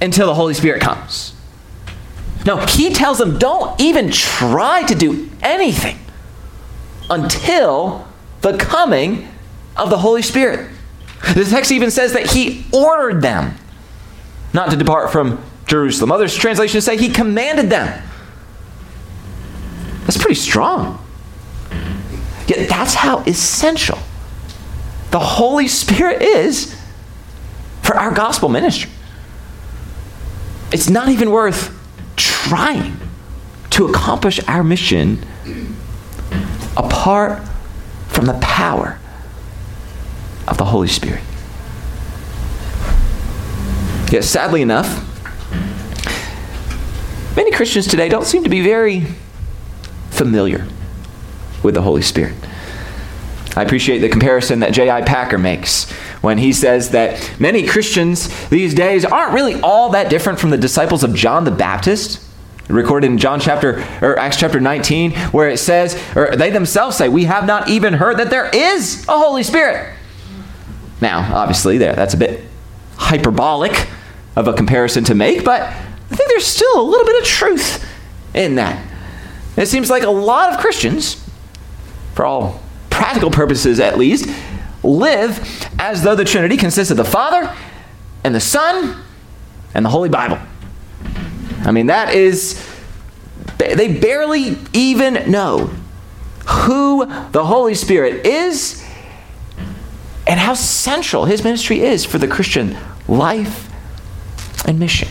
until 0.01 0.27
the 0.27 0.35
Holy 0.35 0.55
Spirit 0.55 0.81
comes. 0.81 1.34
No, 2.47 2.59
he 2.67 2.93
tells 2.93 3.19
them 3.19 3.39
don't 3.39 3.81
even 3.81 4.11
try 4.11 4.83
to 4.85 4.95
do 4.95 5.31
anything 5.43 5.99
until 7.09 8.07
the 8.43 8.57
coming 8.57 9.29
of 9.77 9.91
the 9.91 9.99
Holy 9.99 10.23
Spirit. 10.23 10.71
The 11.35 11.45
text 11.45 11.73
even 11.73 11.91
says 11.91 12.13
that 12.13 12.31
he 12.31 12.67
ordered 12.73 13.23
them 13.23 13.55
not 14.53 14.71
to 14.71 14.77
depart 14.77 15.11
from 15.11 15.43
Jerusalem. 15.67 16.13
Other 16.13 16.29
translations 16.29 16.85
say 16.85 16.97
he 16.99 17.09
commanded 17.09 17.71
them. 17.71 18.03
That's 20.03 20.19
pretty 20.19 20.35
strong. 20.35 21.03
Yet 22.47 22.69
that's 22.69 22.93
how 22.93 23.21
essential 23.21 23.99
the 25.11 25.19
Holy 25.19 25.67
Spirit 25.67 26.21
is 26.21 26.79
for 27.83 27.97
our 27.97 28.13
gospel 28.13 28.51
ministry. 28.51 28.91
It's 30.73 30.91
not 30.91 31.09
even 31.09 31.31
worth 31.31 31.75
trying 32.17 32.97
to 33.71 33.87
accomplish 33.87 34.41
our 34.49 34.63
mission 34.63 35.25
apart 36.77 37.43
from 38.09 38.27
the 38.27 38.39
power 38.41 38.99
of 40.47 40.59
the 40.59 40.65
Holy 40.65 40.89
Spirit. 40.89 41.23
Yet, 44.13 44.25
sadly 44.25 44.63
enough, 44.63 44.87
many 47.37 47.51
Christians 47.51 47.87
today 47.87 48.09
don't 48.09 48.27
seem 48.27 48.45
to 48.45 48.51
be 48.51 48.61
very 48.61 49.07
familiar 50.11 50.67
with 51.63 51.75
the 51.75 51.83
Holy 51.83 52.03
Spirit. 52.03 52.35
I 53.57 53.63
appreciate 53.63 53.99
the 53.99 54.09
comparison 54.09 54.61
that 54.61 54.73
J.I. 54.73 55.03
Packer 55.03 55.39
makes 55.39 55.93
when 56.25 56.39
he 56.39 56.53
says 56.53 56.91
that 56.91 57.39
many 57.39 57.67
Christians 57.67 58.49
these 58.49 58.75
days 58.75 59.05
aren't 59.05 59.35
really 59.35 59.61
all 59.61 59.91
that 59.91 60.11
different 60.11 60.41
from 60.41 60.51
the 60.51 60.57
disciples 60.57 61.05
of 61.05 61.15
John 61.15 61.45
the 61.45 61.51
Baptist. 61.51 62.21
Recorded 62.69 63.09
in 63.09 63.19
John 63.19 63.41
chapter 63.41 63.85
or 64.01 64.19
Acts 64.19 64.39
chapter 64.39 64.59
19, 64.59 65.13
where 65.33 65.51
it 65.51 65.59
says, 65.59 66.01
or 66.17 66.35
they 66.35 66.49
themselves 66.49 66.97
say, 66.97 67.11
We 67.11 67.25
have 67.25 67.47
not 67.47 67.69
even 67.69 67.93
heard 67.93 68.17
that 68.17 68.31
there 68.31 68.49
is 68.55 69.05
a 69.07 69.19
Holy 69.19 69.43
Spirit. 69.43 69.95
Now, 71.03 71.31
obviously, 71.35 71.77
there 71.77 71.95
that's 71.95 72.15
a 72.15 72.17
bit 72.17 72.43
hyperbolic 72.97 73.87
of 74.35 74.49
a 74.49 74.55
comparison 74.55 75.05
to 75.05 75.15
make, 75.15 75.45
but 75.45 75.61
I 75.61 76.17
think 76.17 76.31
there's 76.31 76.47
still 76.47 76.81
a 76.81 76.83
little 76.83 77.05
bit 77.05 77.21
of 77.21 77.29
truth 77.29 77.87
in 78.33 78.55
that. 78.55 78.83
It 79.59 79.67
seems 79.67 79.91
like 79.91 80.03
a 80.03 80.11
lot 80.11 80.55
of 80.55 80.59
Christians, 80.59 81.23
for 82.15 82.25
all 82.25 82.63
practical 82.89 83.31
purposes 83.31 83.79
at 83.79 83.99
least, 83.99 84.27
live 84.85 85.69
as 85.79 86.03
though 86.03 86.15
the 86.15 86.25
Trinity 86.25 86.57
consists 86.57 86.91
of 86.91 86.97
the 86.97 87.05
Father 87.05 87.55
and 88.23 88.35
the 88.35 88.41
Son 88.41 89.03
and 89.75 89.85
the 89.85 89.91
Holy 89.91 90.09
Bible. 90.09 90.39
I 91.65 91.73
mean, 91.73 91.87
that 91.87 92.15
is, 92.15 92.65
they 93.59 93.99
barely 93.99 94.59
even 94.73 95.31
know 95.31 95.71
who 96.47 97.07
the 97.33 97.45
Holy 97.45 97.75
Spirit 97.75 98.27
is 98.27 98.85
and 100.27 100.39
how 100.39 100.55
central 100.55 101.25
his 101.25 101.45
ministry 101.45 101.81
is 101.81 102.05
for 102.05 102.19
the 102.19 102.29
Christian 102.29 102.77
life 103.09 103.71
and 104.67 104.79
mission. 104.79 105.09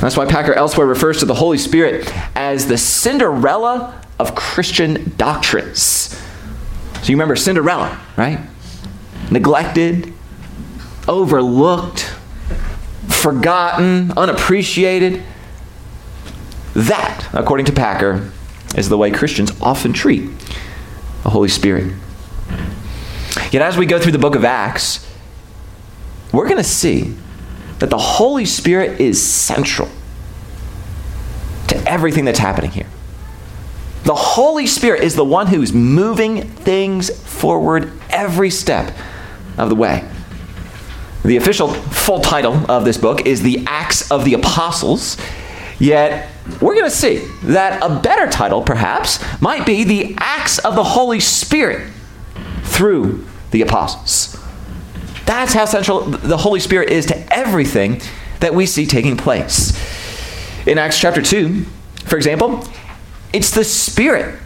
That's 0.00 0.16
why 0.16 0.26
Packer 0.26 0.52
elsewhere 0.52 0.86
refers 0.86 1.18
to 1.20 1.24
the 1.24 1.34
Holy 1.34 1.58
Spirit 1.58 2.12
as 2.36 2.66
the 2.68 2.76
Cinderella 2.76 4.02
of 4.18 4.34
Christian 4.34 5.14
doctrines. 5.16 6.20
So 7.04 7.10
you 7.10 7.16
remember 7.16 7.36
Cinderella, 7.36 8.00
right? 8.16 8.38
Neglected, 9.30 10.14
overlooked, 11.06 12.10
forgotten, 13.08 14.12
unappreciated. 14.16 15.22
That, 16.72 17.28
according 17.34 17.66
to 17.66 17.72
Packer, 17.72 18.32
is 18.74 18.88
the 18.88 18.96
way 18.96 19.10
Christians 19.10 19.52
often 19.60 19.92
treat 19.92 20.30
the 21.24 21.28
Holy 21.28 21.50
Spirit. 21.50 21.92
Yet 23.50 23.60
as 23.60 23.76
we 23.76 23.84
go 23.84 24.00
through 24.00 24.12
the 24.12 24.18
book 24.18 24.34
of 24.34 24.46
Acts, 24.46 25.06
we're 26.32 26.48
going 26.48 26.56
to 26.56 26.64
see 26.64 27.14
that 27.80 27.90
the 27.90 27.98
Holy 27.98 28.46
Spirit 28.46 28.98
is 28.98 29.22
central 29.22 29.90
to 31.68 31.76
everything 31.86 32.24
that's 32.24 32.38
happening 32.38 32.70
here. 32.70 32.86
The 34.04 34.14
Holy 34.14 34.66
Spirit 34.66 35.02
is 35.02 35.16
the 35.16 35.24
one 35.24 35.46
who's 35.46 35.72
moving 35.72 36.42
things 36.42 37.08
forward 37.08 37.90
every 38.10 38.50
step 38.50 38.94
of 39.56 39.70
the 39.70 39.74
way. 39.74 40.06
The 41.24 41.38
official 41.38 41.68
full 41.68 42.20
title 42.20 42.70
of 42.70 42.84
this 42.84 42.98
book 42.98 43.26
is 43.26 43.40
The 43.40 43.64
Acts 43.66 44.10
of 44.10 44.26
the 44.26 44.34
Apostles, 44.34 45.16
yet 45.78 46.30
we're 46.60 46.74
going 46.74 46.84
to 46.84 46.90
see 46.90 47.26
that 47.44 47.82
a 47.82 47.98
better 47.98 48.30
title, 48.30 48.60
perhaps, 48.60 49.24
might 49.40 49.64
be 49.64 49.84
The 49.84 50.14
Acts 50.18 50.58
of 50.58 50.74
the 50.74 50.84
Holy 50.84 51.20
Spirit 51.20 51.90
through 52.62 53.24
the 53.52 53.62
Apostles. 53.62 54.38
That's 55.24 55.54
how 55.54 55.64
central 55.64 56.02
the 56.02 56.36
Holy 56.36 56.60
Spirit 56.60 56.90
is 56.90 57.06
to 57.06 57.32
everything 57.32 58.02
that 58.40 58.54
we 58.54 58.66
see 58.66 58.84
taking 58.84 59.16
place. 59.16 59.72
In 60.66 60.76
Acts 60.76 60.98
chapter 61.00 61.22
2, 61.22 61.64
for 62.04 62.18
example, 62.18 62.62
it's 63.34 63.50
the 63.50 63.64
Spirit 63.64 64.38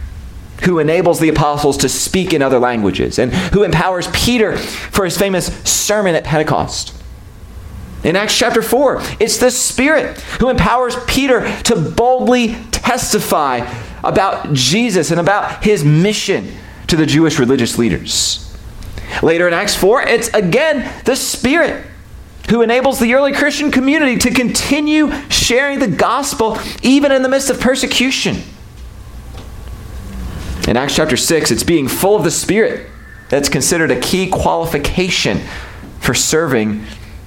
who 0.63 0.79
enables 0.79 1.19
the 1.19 1.29
apostles 1.29 1.77
to 1.77 1.87
speak 1.87 2.33
in 2.33 2.41
other 2.41 2.59
languages 2.59 3.19
and 3.19 3.31
who 3.33 3.63
empowers 3.63 4.07
Peter 4.11 4.57
for 4.57 5.05
his 5.05 5.17
famous 5.17 5.45
sermon 5.69 6.15
at 6.15 6.23
Pentecost. 6.23 6.95
In 8.03 8.15
Acts 8.15 8.37
chapter 8.37 8.61
4, 8.61 9.01
it's 9.19 9.37
the 9.37 9.51
Spirit 9.51 10.19
who 10.39 10.49
empowers 10.49 10.95
Peter 11.05 11.47
to 11.63 11.75
boldly 11.75 12.55
testify 12.71 13.57
about 14.03 14.53
Jesus 14.53 15.11
and 15.11 15.19
about 15.19 15.63
his 15.63 15.85
mission 15.85 16.51
to 16.87 16.95
the 16.95 17.05
Jewish 17.05 17.37
religious 17.39 17.77
leaders. 17.77 18.45
Later 19.21 19.47
in 19.47 19.53
Acts 19.53 19.75
4, 19.75 20.01
it's 20.03 20.29
again 20.29 20.91
the 21.05 21.15
Spirit 21.15 21.85
who 22.49 22.63
enables 22.63 22.99
the 22.99 23.13
early 23.13 23.33
Christian 23.33 23.69
community 23.69 24.17
to 24.17 24.31
continue 24.31 25.11
sharing 25.29 25.77
the 25.77 25.87
gospel 25.87 26.57
even 26.81 27.11
in 27.11 27.21
the 27.21 27.29
midst 27.29 27.51
of 27.51 27.59
persecution. 27.59 28.41
In 30.69 30.77
Acts 30.77 30.95
chapter 30.95 31.17
6, 31.17 31.49
it's 31.49 31.63
being 31.63 31.87
full 31.87 32.15
of 32.15 32.23
the 32.23 32.29
Spirit 32.29 32.87
that's 33.27 33.49
considered 33.49 33.89
a 33.89 33.99
key 33.99 34.29
qualification 34.29 35.39
for 35.99 36.13
serving 36.13 36.85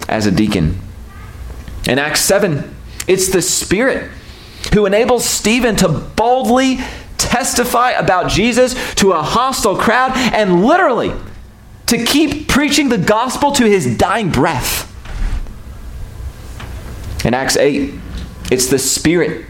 as 0.09 0.27
a 0.27 0.31
deacon. 0.31 0.79
In 1.89 1.99
Acts 1.99 2.21
7, 2.21 2.73
it's 3.09 3.31
the 3.31 3.43
Spirit 3.43 4.13
who 4.73 4.87
enables 4.87 5.25
Stephen 5.25 5.75
to 5.75 5.89
boldly 5.89 6.79
testify 7.19 7.91
about 7.91 8.31
Jesus 8.31 8.77
to 8.95 9.11
a 9.11 9.21
hostile 9.21 9.77
crowd 9.77 10.13
and 10.17 10.65
literally 10.65 11.13
to 11.87 12.05
keep 12.05 12.47
preaching 12.47 12.91
the 12.91 12.99
gospel 12.99 13.51
to 13.51 13.65
his 13.65 13.99
dying 13.99 14.31
breath. 14.31 14.89
In 17.27 17.35
Acts 17.35 17.57
8, 17.57 17.93
it's 18.53 18.69
the 18.69 18.79
Spirit 18.79 19.47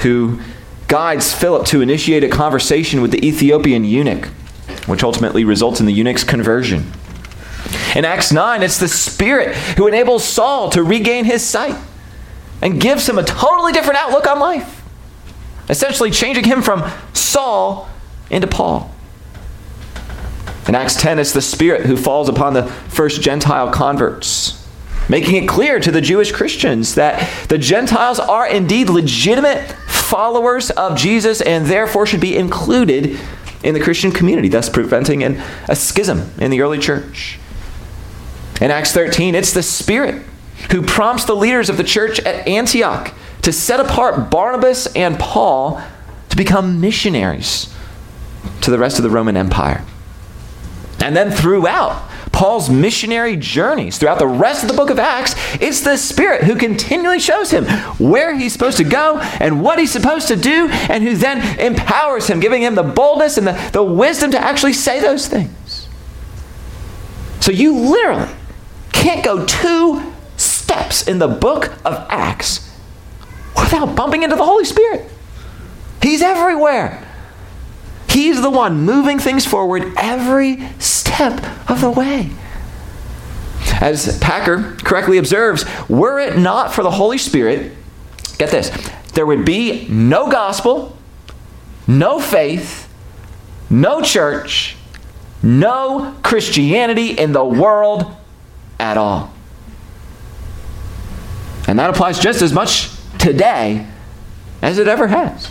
who 0.00 0.40
guides 0.88 1.34
Philip 1.34 1.66
to 1.66 1.82
initiate 1.82 2.24
a 2.24 2.28
conversation 2.28 3.02
with 3.02 3.12
the 3.12 3.24
Ethiopian 3.24 3.84
eunuch, 3.84 4.26
which 4.86 5.04
ultimately 5.04 5.44
results 5.44 5.80
in 5.80 5.86
the 5.86 5.92
eunuch's 5.92 6.24
conversion. 6.24 6.92
In 7.94 8.04
Acts 8.04 8.32
9, 8.32 8.62
it's 8.62 8.78
the 8.78 8.88
Spirit 8.88 9.54
who 9.54 9.86
enables 9.86 10.24
Saul 10.24 10.70
to 10.70 10.82
regain 10.82 11.26
his 11.26 11.44
sight 11.44 11.76
and 12.62 12.80
gives 12.80 13.08
him 13.08 13.18
a 13.18 13.22
totally 13.22 13.72
different 13.72 13.98
outlook 13.98 14.26
on 14.26 14.40
life, 14.40 14.82
essentially 15.68 16.10
changing 16.10 16.44
him 16.44 16.62
from 16.62 16.90
Saul 17.12 17.88
into 18.30 18.46
Paul. 18.46 18.90
In 20.66 20.74
Acts 20.74 20.96
10, 20.96 21.18
it's 21.18 21.32
the 21.32 21.42
Spirit 21.42 21.86
who 21.86 21.96
falls 21.96 22.28
upon 22.28 22.54
the 22.54 22.64
first 22.64 23.20
Gentile 23.20 23.70
converts, 23.70 24.66
making 25.08 25.42
it 25.42 25.48
clear 25.48 25.80
to 25.80 25.90
the 25.90 26.00
Jewish 26.00 26.32
Christians 26.32 26.94
that 26.94 27.48
the 27.48 27.58
Gentiles 27.58 28.18
are 28.18 28.46
indeed 28.46 28.88
legitimate 28.88 29.74
followers 30.08 30.70
of 30.70 30.96
Jesus 30.96 31.40
and 31.40 31.66
therefore 31.66 32.06
should 32.06 32.20
be 32.20 32.36
included 32.36 33.18
in 33.62 33.74
the 33.74 33.80
Christian 33.80 34.10
community, 34.10 34.48
thus 34.48 34.68
preventing 34.68 35.22
an, 35.22 35.42
a 35.68 35.76
schism 35.76 36.30
in 36.38 36.50
the 36.50 36.60
early 36.60 36.78
church. 36.78 37.38
In 38.60 38.70
Acts 38.70 38.92
13, 38.92 39.34
it's 39.34 39.52
the 39.52 39.62
Spirit 39.62 40.24
who 40.70 40.82
prompts 40.82 41.24
the 41.24 41.36
leaders 41.36 41.68
of 41.68 41.76
the 41.76 41.84
church 41.84 42.18
at 42.20 42.46
Antioch 42.48 43.12
to 43.42 43.52
set 43.52 43.80
apart 43.80 44.30
Barnabas 44.30 44.86
and 44.94 45.18
Paul 45.18 45.82
to 46.28 46.36
become 46.36 46.80
missionaries 46.80 47.72
to 48.62 48.70
the 48.70 48.78
rest 48.78 48.98
of 48.98 49.02
the 49.02 49.10
Roman 49.10 49.36
Empire. 49.36 49.84
And 51.00 51.16
then 51.16 51.30
throughout 51.30 52.08
Paul's 52.38 52.70
missionary 52.70 53.36
journeys, 53.36 53.98
throughout 53.98 54.20
the 54.20 54.28
rest 54.28 54.62
of 54.62 54.68
the 54.68 54.76
book 54.76 54.90
of 54.90 55.00
Acts, 55.00 55.34
it's 55.60 55.80
the 55.80 55.96
Spirit 55.96 56.44
who 56.44 56.54
continually 56.54 57.18
shows 57.18 57.50
him 57.50 57.64
where 57.98 58.32
he's 58.32 58.52
supposed 58.52 58.76
to 58.76 58.84
go 58.84 59.18
and 59.18 59.60
what 59.60 59.80
he's 59.80 59.90
supposed 59.90 60.28
to 60.28 60.36
do, 60.36 60.68
and 60.68 61.02
who 61.02 61.16
then 61.16 61.58
empowers 61.58 62.28
him, 62.28 62.38
giving 62.38 62.62
him 62.62 62.76
the 62.76 62.84
boldness 62.84 63.38
and 63.38 63.46
the, 63.48 63.70
the 63.72 63.82
wisdom 63.82 64.30
to 64.30 64.38
actually 64.38 64.72
say 64.72 65.00
those 65.00 65.26
things. 65.26 65.88
So 67.40 67.50
you 67.50 67.76
literally 67.76 68.32
can't 68.92 69.24
go 69.24 69.44
two 69.44 70.00
steps 70.36 71.08
in 71.08 71.18
the 71.18 71.26
book 71.26 71.72
of 71.84 72.06
Acts 72.08 72.72
without 73.56 73.96
bumping 73.96 74.22
into 74.22 74.36
the 74.36 74.44
Holy 74.44 74.64
Spirit. 74.64 75.10
He's 76.00 76.22
everywhere. 76.22 77.04
He's 78.10 78.40
the 78.40 78.50
one 78.50 78.82
moving 78.82 79.18
things 79.18 79.46
forward 79.46 79.92
every 79.96 80.68
step 80.78 81.42
of 81.70 81.80
the 81.80 81.90
way. 81.90 82.30
As 83.80 84.18
Packer 84.18 84.76
correctly 84.82 85.18
observes, 85.18 85.64
were 85.88 86.18
it 86.18 86.36
not 86.36 86.72
for 86.72 86.82
the 86.82 86.90
Holy 86.90 87.18
Spirit, 87.18 87.72
get 88.38 88.50
this, 88.50 88.70
there 89.14 89.26
would 89.26 89.44
be 89.44 89.86
no 89.88 90.30
gospel, 90.30 90.96
no 91.86 92.18
faith, 92.18 92.88
no 93.70 94.02
church, 94.02 94.76
no 95.42 96.16
Christianity 96.22 97.10
in 97.10 97.32
the 97.32 97.44
world 97.44 98.14
at 98.80 98.96
all. 98.96 99.32
And 101.66 101.78
that 101.78 101.90
applies 101.90 102.18
just 102.18 102.42
as 102.42 102.52
much 102.52 102.90
today 103.18 103.86
as 104.62 104.78
it 104.78 104.88
ever 104.88 105.06
has. 105.06 105.50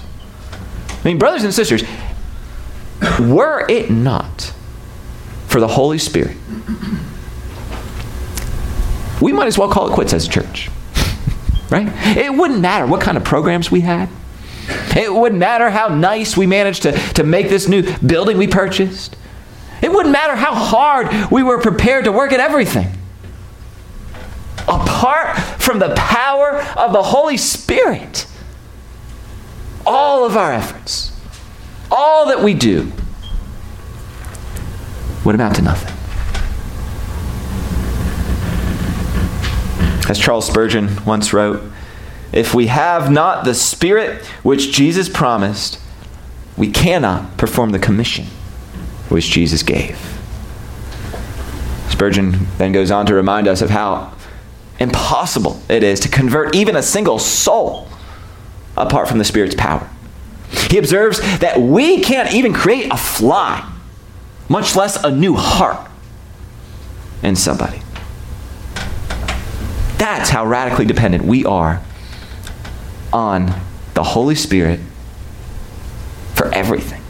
I 0.89 1.03
mean, 1.03 1.19
brothers 1.19 1.43
and 1.43 1.53
sisters, 1.53 1.83
were 3.19 3.65
it 3.69 3.89
not 3.89 4.53
for 5.47 5.59
the 5.59 5.67
Holy 5.67 5.97
Spirit, 5.97 6.37
we 9.21 9.31
might 9.33 9.47
as 9.47 9.57
well 9.57 9.69
call 9.69 9.89
it 9.89 9.93
quits 9.93 10.13
as 10.13 10.27
a 10.27 10.29
church. 10.29 10.69
right? 11.69 11.87
It 12.17 12.33
wouldn't 12.33 12.59
matter 12.59 12.85
what 12.85 13.01
kind 13.01 13.17
of 13.17 13.23
programs 13.23 13.71
we 13.71 13.81
had. 13.81 14.09
It 14.95 15.13
wouldn't 15.13 15.39
matter 15.39 15.69
how 15.69 15.87
nice 15.87 16.35
we 16.35 16.45
managed 16.45 16.83
to, 16.83 16.91
to 17.13 17.23
make 17.23 17.49
this 17.49 17.67
new 17.67 17.83
building 17.99 18.37
we 18.37 18.47
purchased. 18.47 19.15
It 19.81 19.91
wouldn't 19.91 20.11
matter 20.11 20.35
how 20.35 20.53
hard 20.53 21.31
we 21.31 21.43
were 21.43 21.59
prepared 21.59 22.05
to 22.05 22.11
work 22.11 22.31
at 22.33 22.39
everything. 22.39 22.87
Apart 24.67 25.37
from 25.61 25.79
the 25.79 25.93
power 25.95 26.61
of 26.75 26.91
the 26.91 27.03
Holy 27.03 27.37
Spirit, 27.37 28.27
all 29.85 30.25
of 30.25 30.35
our 30.35 30.51
efforts, 30.51 31.16
all 31.91 32.27
that 32.27 32.41
we 32.41 32.53
do 32.53 32.91
would 35.23 35.35
amount 35.35 35.55
to 35.55 35.61
nothing. 35.61 35.93
As 40.09 40.17
Charles 40.17 40.47
Spurgeon 40.47 41.03
once 41.05 41.33
wrote, 41.33 41.61
if 42.31 42.53
we 42.53 42.67
have 42.67 43.11
not 43.11 43.45
the 43.45 43.53
Spirit 43.53 44.25
which 44.43 44.71
Jesus 44.71 45.09
promised, 45.09 45.79
we 46.55 46.71
cannot 46.71 47.37
perform 47.37 47.71
the 47.71 47.79
commission 47.79 48.25
which 49.09 49.29
Jesus 49.29 49.63
gave. 49.63 49.97
Spurgeon 51.89 52.47
then 52.57 52.71
goes 52.71 52.91
on 52.91 53.05
to 53.07 53.15
remind 53.15 53.47
us 53.47 53.61
of 53.61 53.69
how 53.69 54.13
impossible 54.79 55.59
it 55.69 55.83
is 55.83 55.99
to 56.01 56.09
convert 56.09 56.55
even 56.55 56.75
a 56.75 56.83
single 56.83 57.19
soul 57.19 57.87
apart 58.75 59.07
from 59.07 59.17
the 59.17 59.25
Spirit's 59.25 59.55
power. 59.55 59.89
He 60.69 60.77
observes 60.77 61.19
that 61.39 61.59
we 61.59 62.01
can't 62.01 62.33
even 62.33 62.53
create 62.53 62.91
a 62.91 62.97
fly, 62.97 63.69
much 64.49 64.75
less 64.75 65.01
a 65.03 65.11
new 65.11 65.35
heart 65.35 65.89
in 67.23 67.35
somebody. 67.35 67.81
That's 69.97 70.29
how 70.29 70.45
radically 70.45 70.85
dependent 70.85 71.25
we 71.25 71.45
are 71.45 71.81
on 73.11 73.53
the 73.93 74.03
Holy 74.03 74.35
Spirit 74.35 74.79
for 76.35 76.53
everything. 76.53 77.01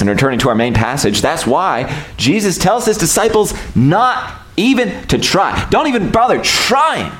And 0.00 0.08
returning 0.08 0.40
to 0.40 0.48
our 0.48 0.54
main 0.54 0.74
passage, 0.74 1.20
that's 1.20 1.46
why 1.46 2.04
Jesus 2.16 2.58
tells 2.58 2.86
his 2.86 2.98
disciples 2.98 3.54
not 3.76 4.42
even 4.56 5.06
to 5.08 5.18
try. 5.18 5.68
Don't 5.70 5.86
even 5.86 6.10
bother 6.10 6.40
trying 6.42 7.12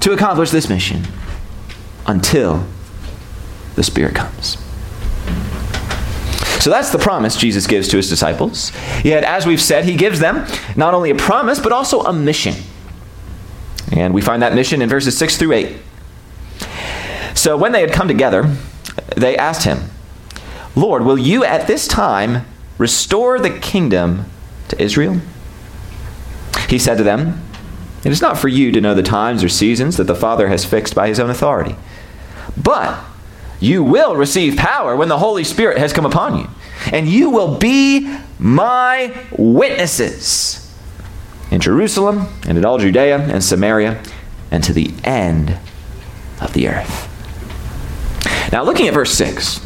to 0.00 0.12
accomplish 0.12 0.50
this 0.50 0.68
mission 0.68 1.02
until 2.06 2.64
the 3.78 3.84
Spirit 3.84 4.14
comes. 4.14 4.58
So 6.60 6.70
that's 6.70 6.90
the 6.90 6.98
promise 6.98 7.36
Jesus 7.36 7.66
gives 7.66 7.88
to 7.88 7.96
his 7.96 8.08
disciples. 8.08 8.72
Yet, 9.04 9.24
as 9.24 9.46
we've 9.46 9.62
said, 9.62 9.84
he 9.84 9.96
gives 9.96 10.18
them 10.18 10.46
not 10.76 10.92
only 10.92 11.10
a 11.10 11.14
promise, 11.14 11.60
but 11.60 11.72
also 11.72 12.02
a 12.02 12.12
mission. 12.12 12.54
And 13.92 14.12
we 14.12 14.20
find 14.20 14.42
that 14.42 14.54
mission 14.54 14.82
in 14.82 14.88
verses 14.88 15.16
6 15.16 15.36
through 15.38 15.52
8. 15.52 15.76
So 17.34 17.56
when 17.56 17.72
they 17.72 17.80
had 17.80 17.92
come 17.92 18.08
together, 18.08 18.56
they 19.16 19.36
asked 19.36 19.64
him, 19.64 19.90
Lord, 20.74 21.04
will 21.04 21.16
you 21.16 21.44
at 21.44 21.66
this 21.66 21.86
time 21.86 22.44
restore 22.76 23.38
the 23.38 23.50
kingdom 23.50 24.24
to 24.68 24.82
Israel? 24.82 25.20
He 26.68 26.78
said 26.78 26.98
to 26.98 27.04
them, 27.04 27.40
It 28.04 28.10
is 28.10 28.20
not 28.20 28.36
for 28.36 28.48
you 28.48 28.72
to 28.72 28.80
know 28.80 28.94
the 28.94 29.02
times 29.02 29.42
or 29.42 29.48
seasons 29.48 29.96
that 29.96 30.04
the 30.04 30.14
Father 30.14 30.48
has 30.48 30.64
fixed 30.64 30.94
by 30.94 31.08
his 31.08 31.20
own 31.20 31.30
authority. 31.30 31.76
But 32.56 33.02
you 33.60 33.82
will 33.82 34.16
receive 34.16 34.56
power 34.56 34.94
when 34.94 35.08
the 35.08 35.18
Holy 35.18 35.44
Spirit 35.44 35.78
has 35.78 35.92
come 35.92 36.06
upon 36.06 36.38
you, 36.38 36.48
and 36.92 37.08
you 37.08 37.30
will 37.30 37.56
be 37.58 38.16
my 38.38 39.14
witnesses 39.32 40.72
in 41.50 41.60
Jerusalem 41.60 42.26
and 42.46 42.56
in 42.56 42.64
all 42.64 42.78
Judea 42.78 43.18
and 43.18 43.42
Samaria 43.42 44.02
and 44.50 44.62
to 44.64 44.72
the 44.72 44.92
end 45.04 45.58
of 46.40 46.52
the 46.52 46.68
earth. 46.68 47.06
Now, 48.52 48.62
looking 48.62 48.88
at 48.88 48.94
verse 48.94 49.12
6, 49.12 49.60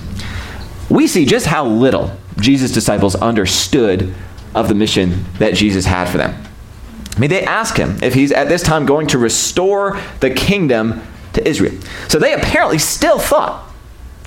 we 0.90 1.06
see 1.06 1.24
just 1.24 1.46
how 1.46 1.66
little 1.66 2.16
Jesus' 2.38 2.72
disciples 2.72 3.14
understood 3.14 4.14
of 4.54 4.68
the 4.68 4.74
mission 4.74 5.24
that 5.38 5.54
Jesus 5.54 5.86
had 5.86 6.08
for 6.08 6.18
them. 6.18 6.42
I 7.14 7.18
mean, 7.18 7.30
they 7.30 7.44
ask 7.44 7.76
him 7.76 7.98
if 8.02 8.14
he's 8.14 8.32
at 8.32 8.48
this 8.48 8.62
time 8.62 8.86
going 8.86 9.06
to 9.08 9.18
restore 9.18 10.00
the 10.20 10.30
kingdom 10.30 11.02
to 11.34 11.46
Israel. 11.46 11.78
So 12.08 12.18
they 12.18 12.32
apparently 12.32 12.78
still 12.78 13.18
thought 13.18 13.71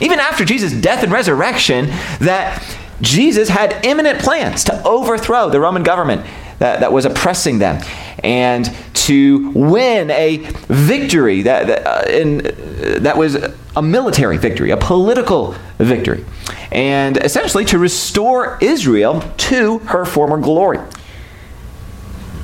even 0.01 0.19
after 0.19 0.45
Jesus' 0.45 0.73
death 0.73 1.03
and 1.03 1.11
resurrection, 1.11 1.87
that 2.19 2.63
Jesus 3.01 3.49
had 3.49 3.85
imminent 3.85 4.19
plans 4.19 4.63
to 4.65 4.83
overthrow 4.83 5.49
the 5.49 5.59
Roman 5.59 5.83
government 5.83 6.25
that, 6.59 6.79
that 6.79 6.91
was 6.91 7.05
oppressing 7.05 7.59
them 7.59 7.81
and 8.23 8.73
to 8.93 9.51
win 9.51 10.09
a 10.11 10.37
victory 10.67 11.43
that, 11.43 11.67
that, 11.67 11.85
uh, 11.85 12.09
in, 12.09 12.47
uh, 12.47 12.99
that 13.01 13.17
was 13.17 13.35
a 13.75 13.81
military 13.81 14.37
victory, 14.37 14.71
a 14.71 14.77
political 14.77 15.55
victory, 15.77 16.25
and 16.71 17.17
essentially 17.17 17.65
to 17.65 17.77
restore 17.77 18.57
Israel 18.61 19.21
to 19.37 19.79
her 19.79 20.05
former 20.05 20.37
glory. 20.37 20.79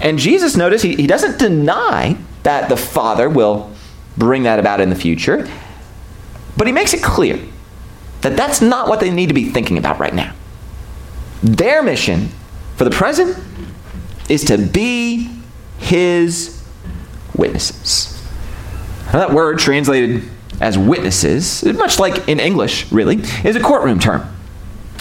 And 0.01 0.19
Jesus, 0.19 0.57
notice, 0.57 0.81
he, 0.81 0.95
he 0.95 1.07
doesn't 1.07 1.39
deny 1.39 2.17
that 2.43 2.69
the 2.69 2.77
Father 2.77 3.29
will 3.29 3.71
bring 4.17 4.43
that 4.43 4.59
about 4.59 4.81
in 4.81 4.89
the 4.89 4.95
future. 4.95 5.47
But 6.57 6.67
he 6.67 6.73
makes 6.73 6.93
it 6.93 7.01
clear 7.01 7.39
that 8.21 8.37
that's 8.37 8.61
not 8.61 8.87
what 8.87 8.99
they 8.99 9.09
need 9.09 9.27
to 9.27 9.33
be 9.33 9.49
thinking 9.49 9.77
about 9.77 9.99
right 9.99 10.13
now. 10.13 10.33
Their 11.43 11.81
mission 11.81 12.29
for 12.75 12.83
the 12.83 12.91
present 12.91 13.37
is 14.29 14.43
to 14.45 14.57
be 14.57 15.29
his 15.79 16.63
witnesses. 17.35 18.21
Now, 19.07 19.19
that 19.19 19.31
word 19.31 19.59
translated 19.59 20.23
as 20.61 20.77
witnesses, 20.77 21.63
much 21.63 21.99
like 21.99 22.27
in 22.27 22.39
English, 22.39 22.91
really, 22.91 23.17
is 23.43 23.55
a 23.55 23.59
courtroom 23.59 23.99
term 23.99 24.27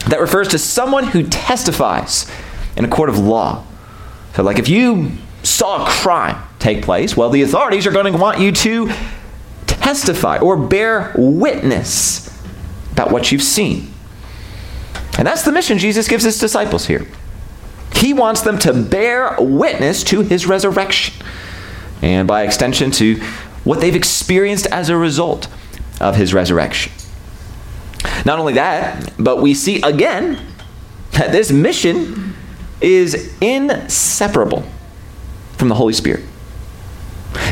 that 0.08 0.20
refers 0.20 0.48
to 0.48 0.58
someone 0.58 1.04
who 1.04 1.22
testifies 1.24 2.30
in 2.76 2.84
a 2.84 2.88
court 2.88 3.10
of 3.10 3.18
law. 3.18 3.64
So, 4.34 4.42
like 4.42 4.58
if 4.58 4.68
you 4.68 5.12
saw 5.42 5.84
a 5.84 5.88
crime 5.88 6.42
take 6.58 6.82
place, 6.82 7.16
well, 7.16 7.30
the 7.30 7.42
authorities 7.42 7.86
are 7.86 7.92
going 7.92 8.10
to 8.10 8.18
want 8.18 8.40
you 8.40 8.52
to 8.52 8.90
testify 9.80 10.38
or 10.38 10.56
bear 10.56 11.12
witness 11.16 12.28
about 12.92 13.10
what 13.10 13.32
you've 13.32 13.42
seen. 13.42 13.92
And 15.18 15.26
that's 15.26 15.42
the 15.42 15.52
mission 15.52 15.78
Jesus 15.78 16.08
gives 16.08 16.24
his 16.24 16.38
disciples 16.38 16.86
here. 16.86 17.06
He 17.94 18.12
wants 18.12 18.42
them 18.42 18.58
to 18.60 18.72
bear 18.72 19.36
witness 19.38 20.04
to 20.04 20.20
his 20.20 20.46
resurrection, 20.46 21.14
and 22.02 22.26
by 22.26 22.44
extension, 22.44 22.90
to 22.92 23.16
what 23.64 23.80
they've 23.80 23.96
experienced 23.96 24.66
as 24.66 24.88
a 24.88 24.96
result 24.96 25.48
of 26.00 26.16
his 26.16 26.32
resurrection. 26.32 26.92
Not 28.24 28.38
only 28.38 28.54
that, 28.54 29.12
but 29.18 29.42
we 29.42 29.54
see 29.54 29.82
again 29.82 30.38
that 31.12 31.32
this 31.32 31.50
mission 31.50 32.34
is 32.80 33.34
inseparable 33.40 34.64
from 35.58 35.68
the 35.68 35.74
Holy 35.74 35.92
Spirit. 35.92 36.24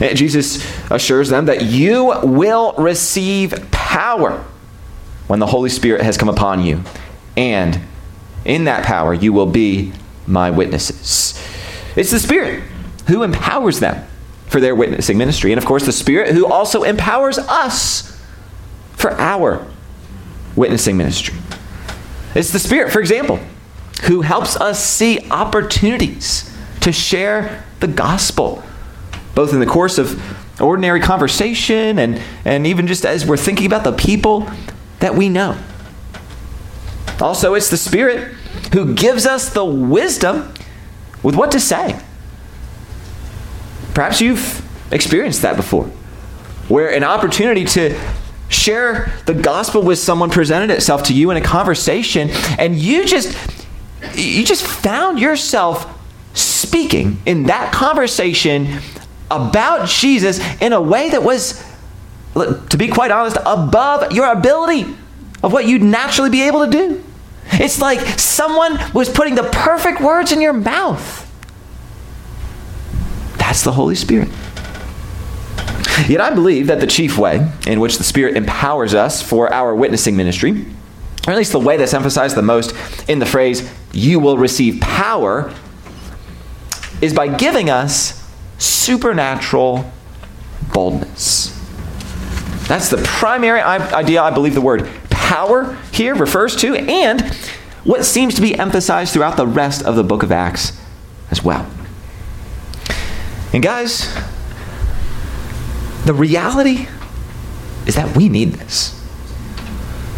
And 0.00 0.16
Jesus 0.16 0.64
assures 0.90 1.28
them 1.28 1.46
that 1.46 1.62
you 1.62 2.12
will 2.22 2.72
receive 2.78 3.70
power 3.70 4.44
when 5.26 5.40
the 5.40 5.46
Holy 5.46 5.70
Spirit 5.70 6.02
has 6.02 6.16
come 6.16 6.28
upon 6.28 6.64
you. 6.64 6.82
And 7.37 7.80
in 8.44 8.64
that 8.64 8.84
power, 8.84 9.12
you 9.12 9.32
will 9.32 9.46
be 9.46 9.92
my 10.26 10.50
witnesses. 10.50 11.42
It's 11.96 12.11
the 12.11 12.20
Spirit 12.20 12.62
who 13.08 13.22
empowers 13.22 13.80
them 13.80 14.06
for 14.46 14.61
their 14.61 14.74
witnessing 14.74 15.18
ministry. 15.18 15.52
And 15.52 15.58
of 15.58 15.64
course, 15.64 15.84
the 15.84 15.92
Spirit 15.92 16.34
who 16.34 16.46
also 16.46 16.82
empowers 16.82 17.38
us 17.38 18.22
for 18.92 19.12
our 19.12 19.66
witnessing 20.56 20.96
ministry. 20.96 21.34
It's 22.34 22.52
the 22.52 22.58
Spirit, 22.58 22.92
for 22.92 23.00
example, 23.00 23.40
who 24.04 24.20
helps 24.20 24.56
us 24.56 24.84
see 24.84 25.28
opportunities 25.30 26.54
to 26.80 26.92
share 26.92 27.64
the 27.80 27.88
gospel, 27.88 28.62
both 29.38 29.53
in 29.53 29.61
the 29.61 29.66
course 29.66 29.98
of 29.98 30.20
ordinary 30.61 30.98
conversation 30.98 32.01
and, 32.01 32.20
and 32.44 32.66
even 32.66 32.88
just 32.88 33.07
as 33.07 33.24
we're 33.24 33.37
thinking 33.37 33.66
about 33.66 33.85
the 33.85 33.92
people 33.92 34.51
that 34.98 35.14
we 35.14 35.29
know. 35.29 35.57
Also, 37.20 37.55
it's 37.55 37.70
the 37.70 37.77
Spirit 37.77 38.33
who 38.72 38.96
gives 38.96 39.27
us 39.27 39.51
the 39.51 39.64
wisdom 39.64 40.53
with 41.22 41.37
what 41.37 41.53
to 41.53 41.61
say. 41.61 42.01
Perhaps 43.94 44.20
you've 44.20 44.61
experienced 44.90 45.42
that 45.42 45.55
before, 45.55 45.85
where 46.66 46.92
an 46.92 47.05
opportunity 47.05 47.64
to 47.64 47.96
share 48.48 49.12
the 49.27 49.35
gospel 49.35 49.83
with 49.83 50.01
someone 50.01 50.31
presented 50.31 50.74
itself 50.74 51.05
to 51.05 51.14
you 51.14 51.31
in 51.31 51.37
a 51.37 51.40
conversation, 51.40 52.29
and 52.59 52.74
you 52.74 53.07
just 53.07 53.38
you 54.16 54.44
just 54.44 54.66
found 54.66 55.20
yourself 55.20 55.96
speaking 56.35 57.20
in 57.24 57.44
that 57.44 57.72
conversation 57.72 58.81
about 59.30 59.88
Jesus 59.88 60.40
in 60.60 60.72
a 60.72 60.80
way 60.80 61.10
that 61.10 61.22
was, 61.22 61.64
to 62.34 62.76
be 62.76 62.88
quite 62.88 63.10
honest, 63.10 63.36
above 63.44 64.12
your 64.12 64.30
ability 64.30 64.86
of 65.42 65.52
what 65.52 65.66
you'd 65.66 65.82
naturally 65.82 66.30
be 66.30 66.42
able 66.42 66.64
to 66.64 66.70
do. 66.70 67.04
It's 67.52 67.80
like 67.80 68.18
someone 68.18 68.78
was 68.92 69.08
putting 69.08 69.34
the 69.34 69.44
perfect 69.44 70.00
words 70.00 70.32
in 70.32 70.40
your 70.40 70.52
mouth. 70.52 71.24
That's 73.38 73.62
the 73.62 73.72
Holy 73.72 73.94
Spirit. 73.94 74.28
Yet 76.06 76.20
I 76.20 76.30
believe 76.32 76.68
that 76.68 76.80
the 76.80 76.86
chief 76.86 77.18
way 77.18 77.50
in 77.66 77.80
which 77.80 77.98
the 77.98 78.04
Spirit 78.04 78.36
empowers 78.36 78.94
us 78.94 79.22
for 79.22 79.52
our 79.52 79.74
witnessing 79.74 80.16
ministry, 80.16 80.66
or 81.26 81.32
at 81.32 81.36
least 81.36 81.52
the 81.52 81.58
way 81.58 81.76
that's 81.76 81.94
emphasized 81.94 82.36
the 82.36 82.42
most 82.42 82.74
in 83.08 83.18
the 83.18 83.26
phrase, 83.26 83.68
you 83.92 84.20
will 84.20 84.38
receive 84.38 84.80
power, 84.80 85.52
is 87.00 87.12
by 87.12 87.28
giving 87.28 87.70
us 87.70 88.27
supernatural 88.59 89.90
boldness. 90.73 91.55
That's 92.68 92.90
the 92.90 92.99
primary 92.99 93.61
idea 93.61 94.23
I 94.23 94.31
believe 94.31 94.55
the 94.55 94.61
word 94.61 94.88
power 95.11 95.79
here 95.92 96.14
refers 96.14 96.57
to, 96.57 96.75
and 96.75 97.23
what 97.85 98.05
seems 98.05 98.35
to 98.35 98.42
be 98.42 98.55
emphasized 98.59 99.12
throughout 99.12 99.37
the 99.37 99.47
rest 99.47 99.83
of 99.85 99.97
the 99.97 100.05
book 100.05 100.23
of 100.23 100.33
Acts 100.33 100.79
as 101.31 101.42
well. 101.42 101.66
And 103.53 103.62
guys, 103.62 104.14
the 106.05 106.12
reality 106.12 106.87
is 107.87 107.94
that 107.94 108.14
we 108.16 108.29
need 108.29 108.53
this. 108.53 108.94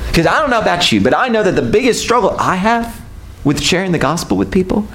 Because 0.08 0.26
I 0.26 0.40
don't 0.40 0.50
know 0.50 0.60
about 0.60 0.90
you, 0.90 1.00
but 1.00 1.14
I 1.14 1.28
know 1.28 1.42
that 1.44 1.52
the 1.52 1.62
biggest 1.62 2.02
struggle 2.02 2.34
I 2.38 2.56
have 2.56 3.00
with 3.44 3.62
sharing 3.62 3.92
the 3.92 3.98
gospel 3.98 4.36
with 4.36 4.50
people 4.50 4.88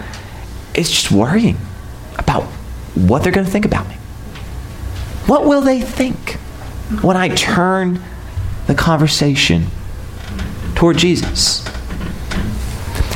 is 0.73 0.89
just 0.89 1.11
worrying 1.11 1.57
about 2.17 2.45
what 2.95 3.23
they're 3.23 3.31
going 3.31 3.45
to 3.45 3.51
think 3.51 3.65
about 3.65 3.87
me. 3.87 3.95
What 5.27 5.45
will 5.45 5.61
they 5.61 5.81
think 5.81 6.33
when 7.01 7.17
I 7.17 7.29
turn 7.29 8.01
the 8.67 8.75
conversation 8.75 9.67
toward 10.75 10.97
Jesus? 10.97 11.65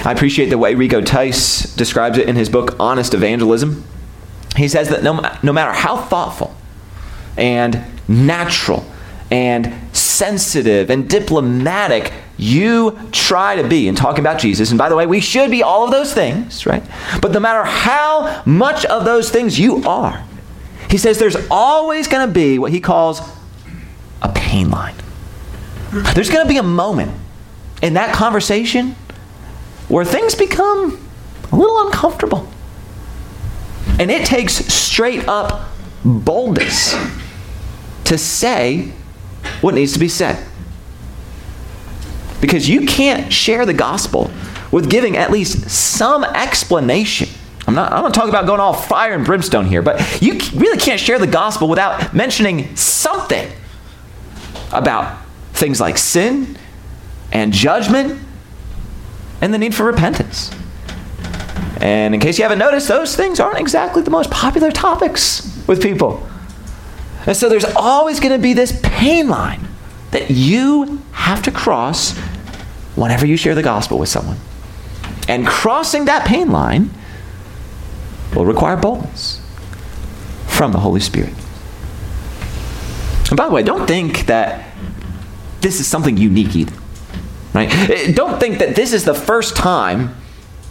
I 0.05 0.11
appreciate 0.11 0.49
the 0.49 0.57
way 0.57 0.75
Rico 0.75 1.01
Tice 1.01 1.73
describes 1.75 2.17
it 2.17 2.29
in 2.29 2.35
his 2.35 2.49
book, 2.49 2.75
Honest 2.79 3.13
Evangelism. 3.13 3.83
He 4.55 4.67
says 4.67 4.89
that 4.89 5.03
no, 5.03 5.21
no 5.43 5.53
matter 5.53 5.73
how 5.73 5.97
thoughtful 5.97 6.55
and 7.37 7.83
natural 8.07 8.85
and 9.29 9.73
sensitive 9.95 10.89
and 10.89 11.09
diplomatic 11.09 12.11
you 12.39 12.97
try 13.11 13.57
to 13.57 13.67
be 13.67 13.89
in 13.89 13.95
talking 13.95 14.21
about 14.21 14.39
Jesus, 14.39 14.71
and 14.71 14.77
by 14.77 14.87
the 14.87 14.95
way, 14.95 15.05
we 15.05 15.19
should 15.19 15.51
be 15.51 15.61
all 15.61 15.83
of 15.83 15.91
those 15.91 16.13
things, 16.13 16.65
right? 16.65 16.81
But 17.21 17.33
no 17.33 17.39
matter 17.41 17.65
how 17.65 18.41
much 18.45 18.85
of 18.85 19.03
those 19.03 19.29
things 19.29 19.59
you 19.59 19.83
are, 19.83 20.23
he 20.89 20.97
says 20.97 21.19
there's 21.19 21.35
always 21.51 22.07
going 22.07 22.25
to 22.25 22.33
be 22.33 22.57
what 22.57 22.71
he 22.71 22.79
calls 22.79 23.21
a 24.21 24.31
pain 24.33 24.71
line. 24.71 24.95
There's 25.91 26.29
going 26.29 26.45
to 26.45 26.49
be 26.49 26.57
a 26.57 26.63
moment 26.63 27.11
in 27.81 27.95
that 27.95 28.15
conversation 28.15 28.95
where 29.89 30.05
things 30.05 30.33
become 30.33 30.97
a 31.51 31.55
little 31.55 31.87
uncomfortable. 31.87 32.47
And 33.99 34.09
it 34.09 34.25
takes 34.25 34.53
straight 34.53 35.27
up 35.27 35.69
boldness 36.05 36.95
to 38.05 38.17
say 38.17 38.93
what 39.59 39.75
needs 39.75 39.91
to 39.93 39.99
be 39.99 40.07
said. 40.07 40.45
Because 42.41 42.69
you 42.69 42.85
can't 42.85 43.31
share 43.31 43.65
the 43.65 43.73
gospel 43.73 44.31
with 44.71 44.89
giving 44.89 45.17
at 45.17 45.31
least 45.31 45.69
some 45.69 46.23
explanation. 46.23 47.29
I'm 47.67 47.75
not, 47.75 47.91
I'm 47.91 48.03
not 48.03 48.13
talking 48.13 48.29
about 48.29 48.45
going 48.45 48.59
all 48.59 48.73
fire 48.73 49.13
and 49.13 49.25
brimstone 49.25 49.65
here, 49.65 49.81
but 49.81 50.21
you 50.21 50.39
really 50.55 50.79
can't 50.79 50.99
share 50.99 51.19
the 51.19 51.27
gospel 51.27 51.67
without 51.67 52.13
mentioning 52.13 52.75
something 52.75 53.51
about 54.71 55.19
things 55.53 55.79
like 55.79 55.97
sin 55.97 56.57
and 57.31 57.53
judgment 57.53 58.19
and 59.41 59.53
the 59.53 59.57
need 59.57 59.75
for 59.75 59.83
repentance. 59.83 60.51
And 61.81 62.13
in 62.13 62.19
case 62.19 62.37
you 62.37 62.43
haven't 62.43 62.59
noticed, 62.59 62.87
those 62.87 63.15
things 63.15 63.39
aren't 63.39 63.59
exactly 63.59 64.01
the 64.01 64.11
most 64.11 64.31
popular 64.31 64.71
topics 64.71 65.63
with 65.67 65.81
people. 65.81 66.27
And 67.25 67.35
so 67.35 67.49
there's 67.49 67.65
always 67.75 68.19
going 68.19 68.33
to 68.33 68.41
be 68.41 68.53
this 68.53 68.77
pain 68.83 69.29
line 69.29 69.67
that 70.11 70.29
you 70.29 71.01
have 71.11 71.43
to 71.43 71.51
cross 71.51 72.17
whenever 72.99 73.25
you 73.25 73.37
share 73.37 73.55
the 73.55 73.63
gospel 73.63 73.97
with 73.97 74.09
someone. 74.09 74.37
And 75.27 75.45
crossing 75.45 76.05
that 76.05 76.27
pain 76.27 76.51
line 76.51 76.89
will 78.35 78.45
require 78.45 78.75
boldness 78.75 79.41
from 80.47 80.71
the 80.71 80.79
Holy 80.79 80.99
Spirit. 80.99 81.33
And 83.29 83.37
by 83.37 83.47
the 83.47 83.53
way, 83.53 83.63
don't 83.63 83.87
think 83.87 84.25
that 84.25 84.73
this 85.61 85.79
is 85.79 85.87
something 85.87 86.17
unique 86.17 86.55
either. 86.55 86.75
Right? 87.53 87.69
Eh, 87.89 88.11
don't 88.11 88.39
think 88.39 88.59
that 88.59 88.75
this 88.75 88.93
is 88.93 89.05
the 89.05 89.13
first 89.13 89.55
time 89.55 90.15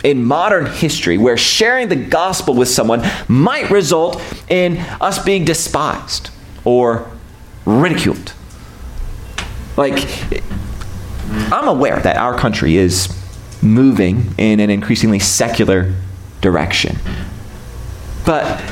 in 0.04 0.24
modern 0.24 0.66
history 0.66 1.18
where 1.18 1.36
sharing 1.36 1.88
the 1.88 1.96
gospel 1.96 2.54
with 2.54 2.68
someone 2.68 3.02
might 3.26 3.70
result 3.70 4.22
in 4.48 4.78
us 5.00 5.22
being 5.22 5.44
despised 5.44 6.30
or 6.64 7.10
ridiculed. 7.64 8.32
Like, 9.76 10.06
I'm 11.53 11.68
aware 11.68 12.01
that 12.01 12.16
our 12.16 12.37
country 12.37 12.77
is 12.77 13.09
moving 13.62 14.35
in 14.38 14.61
an 14.61 14.70
increasingly 14.70 15.18
secular 15.18 15.94
direction. 16.40 16.96
But 18.24 18.62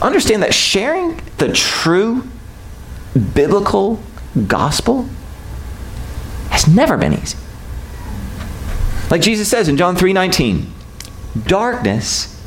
understand 0.00 0.42
that 0.42 0.54
sharing 0.54 1.20
the 1.38 1.52
true 1.52 2.24
biblical 3.34 4.00
gospel 4.46 5.08
has 6.50 6.68
never 6.68 6.96
been 6.96 7.14
easy. 7.14 7.38
Like 9.10 9.22
Jesus 9.22 9.48
says 9.48 9.68
in 9.68 9.76
John 9.76 9.96
3:19, 9.96 10.66
darkness 11.46 12.40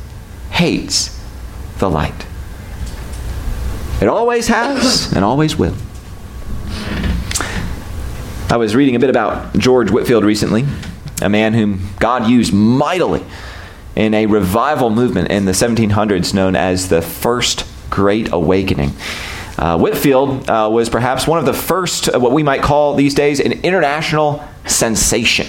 hates 0.50 1.18
the 1.78 1.90
light. 1.90 2.26
It 4.00 4.08
always 4.08 4.48
has 4.48 5.12
and 5.12 5.24
always 5.24 5.56
will. 5.56 5.74
I 8.50 8.56
was 8.56 8.74
reading 8.74 8.96
a 8.96 8.98
bit 8.98 9.10
about 9.10 9.56
George 9.56 9.92
Whitefield 9.92 10.24
recently, 10.24 10.64
a 11.22 11.28
man 11.28 11.54
whom 11.54 11.88
God 12.00 12.28
used 12.28 12.52
mightily 12.52 13.22
in 13.94 14.12
a 14.12 14.26
revival 14.26 14.90
movement 14.90 15.30
in 15.30 15.44
the 15.44 15.52
1700s 15.52 16.34
known 16.34 16.56
as 16.56 16.88
the 16.88 17.00
First 17.00 17.64
Great 17.90 18.32
Awakening. 18.32 18.90
Uh, 19.56 19.78
Whitefield 19.78 20.50
uh, 20.50 20.68
was 20.68 20.88
perhaps 20.88 21.28
one 21.28 21.38
of 21.38 21.46
the 21.46 21.52
first, 21.52 22.12
uh, 22.12 22.18
what 22.18 22.32
we 22.32 22.42
might 22.42 22.60
call 22.60 22.96
these 22.96 23.14
days, 23.14 23.38
an 23.38 23.52
international 23.52 24.42
sensation. 24.66 25.46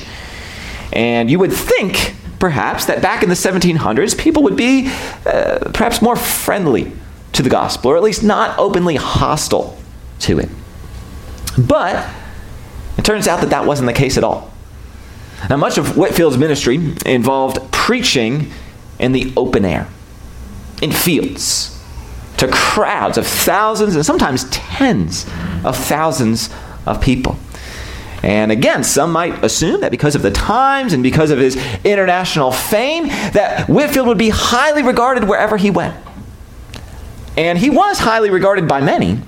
And 0.93 1.27
you 1.27 1.39
would 1.39 1.51
think, 1.51 2.13
perhaps, 2.37 2.85
that 2.85 3.01
back 3.01 3.23
in 3.23 3.29
the 3.29 3.35
1700s, 3.35 4.15
people 4.15 4.43
would 4.43 4.55
be 4.55 4.93
uh, 5.25 5.71
perhaps 5.73 6.03
more 6.03 6.15
friendly 6.15 6.91
to 7.33 7.41
the 7.41 7.49
gospel, 7.49 7.89
or 7.89 7.97
at 7.97 8.03
least 8.03 8.21
not 8.21 8.59
openly 8.59 8.95
hostile 8.95 9.75
to 10.19 10.37
it. 10.37 10.49
But 11.57 12.07
it 12.97 13.06
turns 13.06 13.27
out 13.27 13.41
that 13.41 13.49
that 13.49 13.65
wasn't 13.65 13.88
the 13.88 13.93
case 13.93 14.17
at 14.17 14.23
all. 14.23 14.51
Now, 15.49 15.58
much 15.58 15.77
of 15.77 15.97
Whitefield's 15.97 16.38
ministry 16.38 16.75
involved 17.06 17.71
preaching 17.71 18.51
in 18.99 19.12
the 19.12 19.34
open 19.36 19.65
air, 19.65 19.88
in 20.82 20.91
fields, 20.91 21.80
to 22.38 22.47
crowds 22.47 23.17
of 23.17 23.25
thousands 23.25 23.95
and 23.95 24.06
sometimes 24.06 24.49
tens 24.49 25.25
of 25.63 25.75
thousands 25.75 26.49
of 26.86 27.01
people. 27.01 27.38
And 28.23 28.51
again, 28.51 28.84
some 28.84 29.12
might 29.12 29.43
assume 29.43 29.82
that 29.82 29.89
because 29.89 30.13
of 30.13 30.21
the 30.21 30.32
times 30.32 30.93
and 30.93 31.01
because 31.01 31.32
of 31.32 31.39
his 31.39 31.56
international 31.84 32.51
fame, 32.51 33.08
that 33.08 33.67
Whitefield 33.67 34.08
would 34.08 34.17
be 34.17 34.30
highly 34.30 34.84
regarded 34.84 35.23
wherever 35.23 35.58
he 35.58 35.71
went. 35.71 35.95
And 37.36 37.58
he 37.58 37.69
was 37.69 37.97
highly 37.97 38.30
regarded 38.30 38.67
by 38.67 38.82
many, 38.82 39.19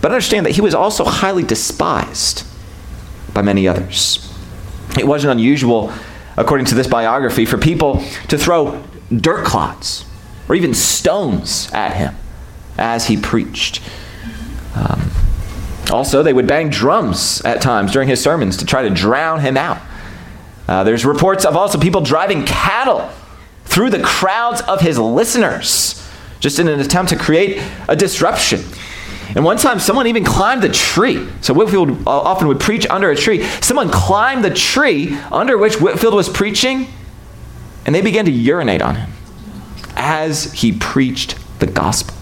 but 0.00 0.10
understand 0.10 0.46
that 0.46 0.52
he 0.52 0.60
was 0.60 0.74
also 0.74 1.04
highly 1.04 1.42
despised 1.42 2.46
by 3.34 3.42
many 3.42 3.68
others. 3.68 4.26
It 4.98 5.06
wasn't 5.06 5.32
unusual, 5.32 5.92
according 6.36 6.66
to 6.66 6.74
this 6.74 6.86
biography, 6.86 7.44
for 7.44 7.58
people 7.58 8.02
to 8.28 8.38
throw 8.38 8.82
dirt 9.14 9.44
clods 9.44 10.04
or 10.48 10.54
even 10.54 10.74
stones 10.74 11.70
at 11.72 11.94
him 11.96 12.14
as 12.78 13.06
he 13.06 13.16
preached. 13.16 13.82
Um, 14.74 15.10
also, 15.90 16.22
they 16.22 16.32
would 16.32 16.46
bang 16.46 16.70
drums 16.70 17.40
at 17.42 17.60
times 17.60 17.92
during 17.92 18.08
his 18.08 18.22
sermons 18.22 18.56
to 18.58 18.66
try 18.66 18.82
to 18.82 18.90
drown 18.90 19.40
him 19.40 19.56
out. 19.56 19.80
Uh, 20.68 20.84
there's 20.84 21.04
reports 21.04 21.44
of 21.44 21.56
also 21.56 21.78
people 21.78 22.00
driving 22.00 22.44
cattle 22.44 23.10
through 23.64 23.90
the 23.90 24.02
crowds 24.02 24.60
of 24.62 24.80
his 24.80 24.98
listeners 24.98 25.96
just 26.40 26.58
in 26.58 26.68
an 26.68 26.80
attempt 26.80 27.10
to 27.10 27.16
create 27.16 27.62
a 27.88 27.94
disruption. 27.94 28.60
And 29.34 29.44
one 29.44 29.56
time, 29.56 29.78
someone 29.78 30.06
even 30.06 30.24
climbed 30.24 30.62
the 30.62 30.68
tree. 30.68 31.28
So 31.40 31.54
Whitefield 31.54 31.90
uh, 32.06 32.10
often 32.10 32.48
would 32.48 32.60
preach 32.60 32.86
under 32.90 33.10
a 33.10 33.16
tree. 33.16 33.44
Someone 33.60 33.88
climbed 33.90 34.44
the 34.44 34.50
tree 34.50 35.16
under 35.30 35.56
which 35.56 35.80
Whitefield 35.80 36.14
was 36.14 36.28
preaching, 36.28 36.88
and 37.86 37.94
they 37.94 38.02
began 38.02 38.24
to 38.24 38.32
urinate 38.32 38.82
on 38.82 38.96
him 38.96 39.10
as 39.96 40.52
he 40.52 40.72
preached 40.72 41.36
the 41.60 41.66
gospel. 41.66 42.14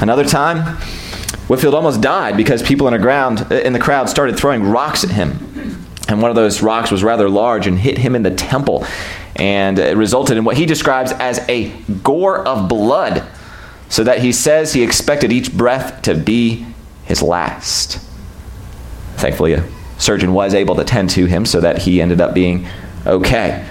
Another 0.00 0.24
time, 0.24 0.76
Whitefield 1.46 1.74
almost 1.74 2.00
died 2.00 2.36
because 2.36 2.62
people 2.62 2.86
in, 2.88 2.92
the 2.92 2.98
ground, 2.98 3.50
in 3.52 3.72
the 3.72 3.78
crowd 3.78 4.08
started 4.08 4.36
throwing 4.36 4.62
rocks 4.64 5.04
at 5.04 5.10
him. 5.10 5.38
And 6.08 6.20
one 6.20 6.30
of 6.30 6.34
those 6.34 6.62
rocks 6.62 6.90
was 6.90 7.02
rather 7.02 7.28
large 7.28 7.66
and 7.66 7.78
hit 7.78 7.98
him 7.98 8.14
in 8.14 8.22
the 8.22 8.30
temple. 8.30 8.86
And 9.36 9.78
it 9.78 9.96
resulted 9.96 10.36
in 10.36 10.44
what 10.44 10.56
he 10.56 10.66
describes 10.66 11.12
as 11.12 11.38
a 11.48 11.70
gore 12.02 12.46
of 12.46 12.68
blood 12.68 13.26
so 13.94 14.02
that 14.02 14.18
he 14.18 14.32
says 14.32 14.72
he 14.72 14.82
expected 14.82 15.32
each 15.32 15.56
breath 15.56 16.02
to 16.02 16.16
be 16.16 16.66
his 17.04 17.22
last. 17.22 18.04
Thankfully, 19.18 19.52
a 19.52 19.64
surgeon 19.98 20.34
was 20.34 20.52
able 20.52 20.74
to 20.74 20.82
tend 20.82 21.10
to 21.10 21.26
him 21.26 21.46
so 21.46 21.60
that 21.60 21.78
he 21.78 22.02
ended 22.02 22.20
up 22.20 22.34
being 22.34 22.66
okay. 23.06 23.64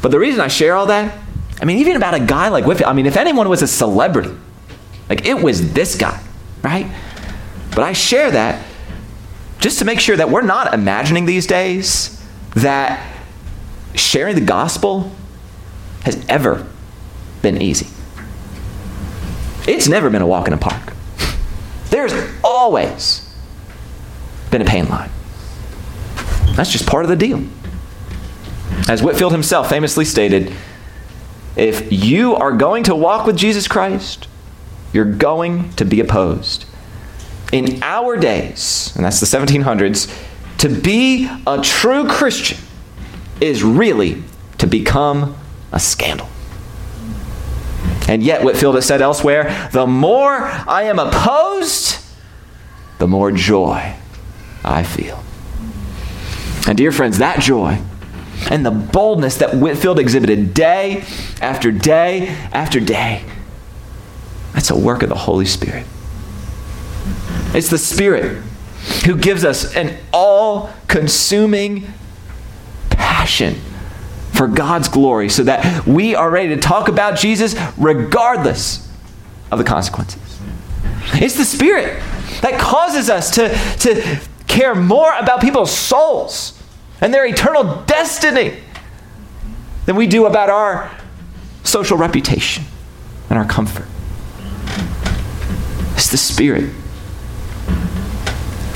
But 0.00 0.10
the 0.10 0.18
reason 0.18 0.40
I 0.40 0.48
share 0.48 0.74
all 0.74 0.86
that, 0.86 1.18
I 1.60 1.66
mean, 1.66 1.76
even 1.80 1.96
about 1.96 2.14
a 2.14 2.20
guy 2.20 2.48
like 2.48 2.64
Whitefield, 2.64 2.88
I 2.88 2.94
mean, 2.94 3.04
if 3.04 3.18
anyone 3.18 3.50
was 3.50 3.60
a 3.60 3.66
celebrity, 3.66 4.34
like 5.10 5.26
it 5.26 5.34
was 5.34 5.74
this 5.74 5.96
guy, 5.96 6.18
right? 6.62 6.90
But 7.72 7.80
I 7.80 7.92
share 7.92 8.30
that 8.30 8.64
just 9.58 9.80
to 9.80 9.84
make 9.84 10.00
sure 10.00 10.16
that 10.16 10.30
we're 10.30 10.40
not 10.40 10.72
imagining 10.72 11.26
these 11.26 11.46
days 11.46 12.26
that 12.54 13.06
sharing 13.94 14.34
the 14.34 14.40
gospel 14.40 15.12
has 16.04 16.24
ever 16.26 16.66
been 17.42 17.60
easy. 17.60 17.88
It's 19.66 19.88
never 19.88 20.10
been 20.10 20.22
a 20.22 20.26
walk 20.26 20.46
in 20.46 20.52
a 20.52 20.58
park. 20.58 20.92
There's 21.90 22.12
always 22.42 23.28
been 24.50 24.62
a 24.62 24.64
pain 24.64 24.88
line. 24.88 25.10
That's 26.54 26.70
just 26.70 26.86
part 26.86 27.04
of 27.04 27.08
the 27.08 27.16
deal. 27.16 27.44
As 28.88 29.02
Whitefield 29.02 29.32
himself 29.32 29.68
famously 29.68 30.04
stated, 30.04 30.52
if 31.56 31.90
you 31.92 32.34
are 32.36 32.52
going 32.52 32.84
to 32.84 32.94
walk 32.94 33.26
with 33.26 33.36
Jesus 33.36 33.66
Christ, 33.66 34.28
you're 34.92 35.04
going 35.04 35.72
to 35.72 35.84
be 35.84 36.00
opposed. 36.00 36.64
In 37.52 37.82
our 37.82 38.16
days, 38.16 38.92
and 38.96 39.04
that's 39.04 39.20
the 39.20 39.26
1700s, 39.26 40.12
to 40.58 40.68
be 40.68 41.28
a 41.46 41.60
true 41.60 42.08
Christian 42.08 42.58
is 43.40 43.62
really 43.62 44.22
to 44.58 44.66
become 44.66 45.36
a 45.72 45.80
scandal. 45.80 46.28
And 48.08 48.22
yet, 48.22 48.42
Whitefield 48.42 48.76
has 48.76 48.86
said 48.86 49.02
elsewhere 49.02 49.68
the 49.72 49.86
more 49.86 50.34
I 50.34 50.84
am 50.84 50.98
opposed, 50.98 51.98
the 52.98 53.06
more 53.06 53.32
joy 53.32 53.96
I 54.64 54.82
feel. 54.82 55.22
And, 56.68 56.76
dear 56.76 56.92
friends, 56.92 57.18
that 57.18 57.40
joy 57.40 57.80
and 58.50 58.64
the 58.64 58.70
boldness 58.70 59.38
that 59.38 59.54
Whitefield 59.54 59.98
exhibited 59.98 60.54
day 60.54 61.04
after 61.40 61.72
day 61.72 62.28
after 62.52 62.80
day, 62.80 63.24
that's 64.52 64.70
a 64.70 64.78
work 64.78 65.02
of 65.02 65.08
the 65.08 65.14
Holy 65.14 65.46
Spirit. 65.46 65.86
It's 67.54 67.70
the 67.70 67.78
Spirit 67.78 68.42
who 69.04 69.16
gives 69.16 69.44
us 69.44 69.74
an 69.74 69.96
all 70.12 70.70
consuming 70.86 71.86
passion 72.90 73.56
for 74.36 74.46
God's 74.46 74.88
glory 74.88 75.28
so 75.28 75.44
that 75.44 75.86
we 75.86 76.14
are 76.14 76.30
ready 76.30 76.54
to 76.54 76.60
talk 76.60 76.88
about 76.88 77.18
Jesus 77.18 77.56
regardless 77.76 78.88
of 79.50 79.58
the 79.58 79.64
consequences. 79.64 80.38
It's 81.14 81.36
the 81.36 81.44
Spirit 81.44 82.02
that 82.42 82.60
causes 82.60 83.08
us 83.08 83.30
to, 83.32 83.48
to 83.78 84.20
care 84.46 84.74
more 84.74 85.12
about 85.16 85.40
people's 85.40 85.74
souls 85.74 86.60
and 87.00 87.12
their 87.14 87.26
eternal 87.26 87.82
destiny 87.84 88.58
than 89.86 89.96
we 89.96 90.06
do 90.06 90.26
about 90.26 90.50
our 90.50 90.90
social 91.64 91.96
reputation 91.96 92.64
and 93.30 93.38
our 93.38 93.46
comfort. 93.46 93.86
It's 95.94 96.10
the 96.10 96.16
Spirit 96.16 96.70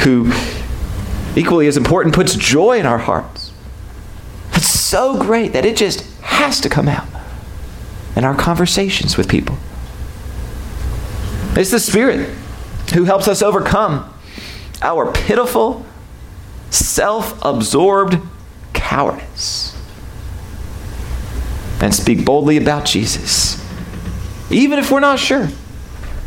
who, 0.02 0.32
equally 1.36 1.66
as 1.66 1.76
important, 1.76 2.14
puts 2.14 2.34
joy 2.34 2.78
in 2.78 2.86
our 2.86 2.98
hearts 2.98 3.19
so 4.90 5.16
great 5.16 5.52
that 5.52 5.64
it 5.64 5.76
just 5.76 6.00
has 6.20 6.60
to 6.62 6.68
come 6.68 6.88
out 6.88 7.06
in 8.16 8.24
our 8.24 8.34
conversations 8.34 9.16
with 9.16 9.28
people. 9.28 9.56
It's 11.54 11.70
the 11.70 11.78
Spirit 11.78 12.28
who 12.92 13.04
helps 13.04 13.28
us 13.28 13.40
overcome 13.40 14.12
our 14.82 15.12
pitiful, 15.12 15.86
self 16.70 17.38
absorbed 17.44 18.18
cowardice 18.72 19.80
and 21.80 21.94
speak 21.94 22.24
boldly 22.24 22.56
about 22.56 22.84
Jesus, 22.84 23.64
even 24.50 24.80
if 24.80 24.90
we're 24.90 24.98
not 24.98 25.20
sure 25.20 25.50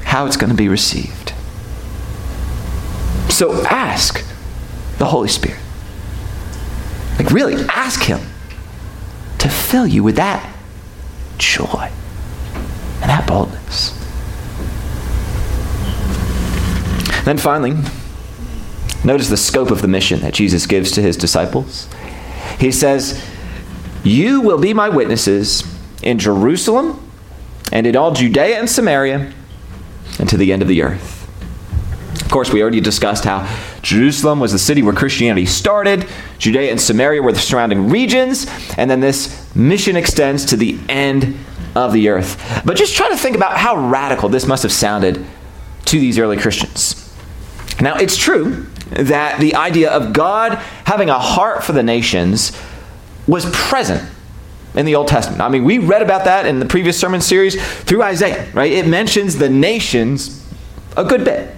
how 0.06 0.26
it's 0.26 0.38
going 0.38 0.52
to 0.52 0.56
be 0.56 0.69
received. 0.69 1.34
So 3.30 3.62
ask 3.65 4.23
the 4.99 5.06
Holy 5.06 5.28
Spirit. 5.28 5.60
Like, 7.19 7.30
really, 7.32 7.62
ask 7.65 8.02
Him 8.02 8.21
to 9.43 9.49
fill 9.49 9.86
you 9.86 10.01
with 10.03 10.15
that 10.15 10.56
joy 11.38 11.91
and 13.01 13.10
that 13.10 13.27
boldness. 13.27 13.91
Then 17.25 17.38
finally, 17.38 17.73
notice 19.03 19.27
the 19.27 19.36
scope 19.36 19.69
of 19.69 19.82
the 19.82 19.88
mission 19.89 20.21
that 20.21 20.34
Jesus 20.34 20.65
gives 20.65 20.91
to 20.91 21.01
his 21.01 21.17
disciples. 21.17 21.89
He 22.58 22.71
says, 22.71 23.21
You 24.06 24.39
will 24.39 24.60
be 24.60 24.73
my 24.73 24.88
witnesses 24.88 25.63
in 26.01 26.19
Jerusalem 26.19 27.06
and 27.73 27.86
in 27.86 27.97
all 27.97 28.13
Judea 28.13 28.60
and 28.60 28.69
Samaria 28.69 29.34
and 30.19 30.29
to 30.29 30.38
the 30.38 30.53
end 30.53 30.62
of 30.62 30.69
the 30.69 30.84
earth. 30.84 31.27
Of 32.21 32.32
course, 32.32 32.53
we 32.53 32.62
already 32.62 32.79
discussed 32.79 33.25
how 33.25 33.45
Jerusalem 33.84 34.39
was 34.39 34.54
the 34.54 34.60
city 34.60 34.82
where 34.82 34.93
Christianity 34.93 35.46
started, 35.46 36.08
Judea 36.39 36.72
and 36.72 36.82
Samaria 36.82 37.22
were 37.22 37.34
the 37.34 37.39
surrounding 37.39 37.89
regions, 37.89 38.48
and 38.78 38.89
then 38.89 39.02
this 39.02 39.54
mission 39.56 39.96
extends 39.96 40.46
to 40.46 40.58
the 40.58 40.80
end 40.89 41.38
of 41.76 41.91
the 41.91 42.10
earth. 42.10 42.62
But 42.65 42.78
just 42.78 42.96
try 42.96 43.10
to 43.10 43.17
think 43.17 43.36
about 43.36 43.58
how 43.58 43.76
radical 43.76 44.30
this 44.30 44.48
must 44.48 44.63
have 44.63 44.72
sounded 44.72 45.24
to 45.86 46.00
these 46.00 46.17
early 46.17 46.38
Christians. 46.38 47.13
Now, 47.82 47.98
it's 47.98 48.15
true 48.15 48.67
that 48.91 49.39
the 49.39 49.56
idea 49.56 49.91
of 49.91 50.13
God 50.13 50.54
having 50.86 51.10
a 51.10 51.19
heart 51.19 51.63
for 51.63 51.74
the 51.74 51.84
nations 51.84 52.58
was 53.28 53.50
present 53.52 54.10
in 54.76 54.86
the 54.86 54.96
Old 54.96 55.08
Testament. 55.08 55.41
I 55.41 55.50
mean, 55.50 55.65
we 55.65 55.80
read 55.80 56.02
about 56.02 56.26
that 56.26 56.46
in 56.46 56.60
the 56.60 56.65
previous 56.65 56.98
sermon 56.98 57.19
series 57.19 57.62
through 57.82 58.04
Isaiah, 58.04 58.50
right? 58.54 58.72
It 58.72 58.88
mentions 58.88 59.38
the 59.38 59.50
nations 59.50 60.48
a 60.96 61.04
good 61.04 61.26
bit. 61.26 61.56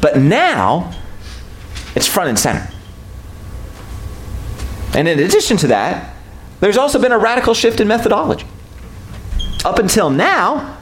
But 0.00 0.18
now, 0.18 0.94
it's 1.98 2.06
front 2.06 2.28
and 2.28 2.38
center. 2.38 2.70
And 4.94 5.08
in 5.08 5.18
addition 5.18 5.56
to 5.58 5.66
that, 5.66 6.14
there's 6.60 6.76
also 6.76 7.00
been 7.00 7.10
a 7.10 7.18
radical 7.18 7.54
shift 7.54 7.80
in 7.80 7.88
methodology. 7.88 8.46
Up 9.64 9.80
until 9.80 10.08
now, 10.08 10.78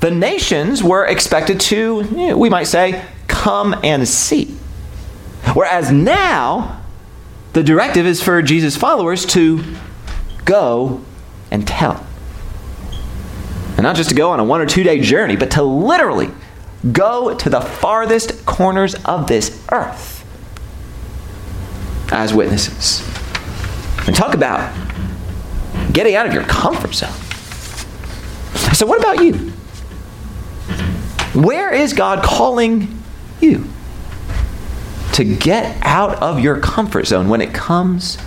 the 0.00 0.10
nations 0.10 0.82
were 0.82 1.06
expected 1.06 1.60
to, 1.60 2.34
we 2.36 2.50
might 2.50 2.64
say, 2.64 3.04
come 3.26 3.74
and 3.82 4.06
see. 4.06 4.54
Whereas 5.54 5.90
now, 5.90 6.82
the 7.54 7.62
directive 7.62 8.04
is 8.04 8.22
for 8.22 8.42
Jesus' 8.42 8.76
followers 8.76 9.24
to 9.26 9.64
go 10.44 11.00
and 11.50 11.66
tell. 11.66 12.06
And 13.76 13.82
not 13.82 13.96
just 13.96 14.10
to 14.10 14.14
go 14.14 14.30
on 14.30 14.40
a 14.40 14.44
one 14.44 14.60
or 14.60 14.66
two 14.66 14.82
day 14.82 15.00
journey, 15.00 15.36
but 15.36 15.52
to 15.52 15.62
literally 15.62 16.30
go 16.92 17.34
to 17.34 17.48
the 17.48 17.62
farthest 17.62 18.44
corners 18.44 18.94
of 19.06 19.26
this 19.26 19.64
earth 19.72 20.17
as 22.10 22.32
witnesses. 22.32 23.06
And 24.06 24.14
talk 24.14 24.34
about 24.34 24.74
getting 25.92 26.14
out 26.14 26.26
of 26.26 26.32
your 26.32 26.44
comfort 26.44 26.94
zone. 26.94 27.12
So, 28.74 28.86
what 28.86 28.98
about 28.98 29.22
you? 29.24 29.34
Where 31.34 31.72
is 31.72 31.92
God 31.92 32.24
calling 32.24 33.02
you 33.40 33.66
to 35.12 35.24
get 35.24 35.76
out 35.82 36.22
of 36.22 36.40
your 36.40 36.58
comfort 36.60 37.06
zone 37.06 37.28
when 37.28 37.40
it 37.40 37.52
comes 37.52 38.18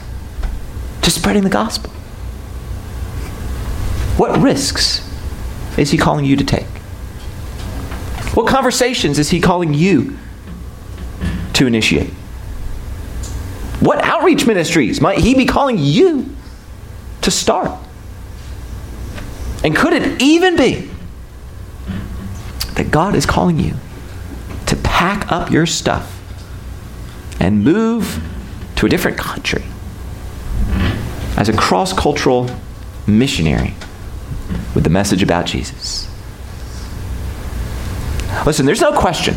to 1.02 1.12
spreading 1.12 1.44
the 1.44 1.50
gospel? 1.50 1.92
What 4.18 4.40
risks 4.40 5.10
is 5.78 5.92
He 5.92 5.98
calling 5.98 6.26
you 6.26 6.36
to 6.36 6.44
take? 6.44 6.68
What 8.36 8.48
conversations 8.48 9.18
is 9.20 9.30
He 9.30 9.42
calling 9.42 9.74
you 9.74 10.18
to 11.54 11.66
initiate? 11.66 12.12
What 13.82 14.04
outreach 14.04 14.46
ministries 14.46 15.02
might 15.02 15.18
He 15.18 15.34
be 15.34 15.46
calling 15.46 15.80
you 15.80 16.36
to 17.22 17.32
start? 17.32 17.72
And 19.64 19.76
could 19.76 19.94
it 19.94 20.22
even 20.22 20.56
be 20.56 20.88
that 22.76 22.92
God 22.92 23.16
is 23.16 23.26
calling 23.26 23.60
you 23.60 23.74
to 24.68 24.76
pack 24.78 25.32
up 25.32 25.50
your 25.50 25.66
stuff 25.66 26.20
and 27.40 27.64
move 27.64 28.24
to 28.76 28.86
a 28.86 28.90
different 28.90 29.18
country 29.18 29.64
as 31.36 31.50
a 31.50 31.54
cross 31.54 31.92
cultural 31.92 32.50
missionary 33.08 33.74
with 34.76 34.84
the 34.84 34.92
message 34.92 35.24
about 35.24 35.48
Jesus? 35.48 36.08
Listen, 38.46 38.68
there's 38.68 38.82
no 38.82 38.94
question 38.94 39.36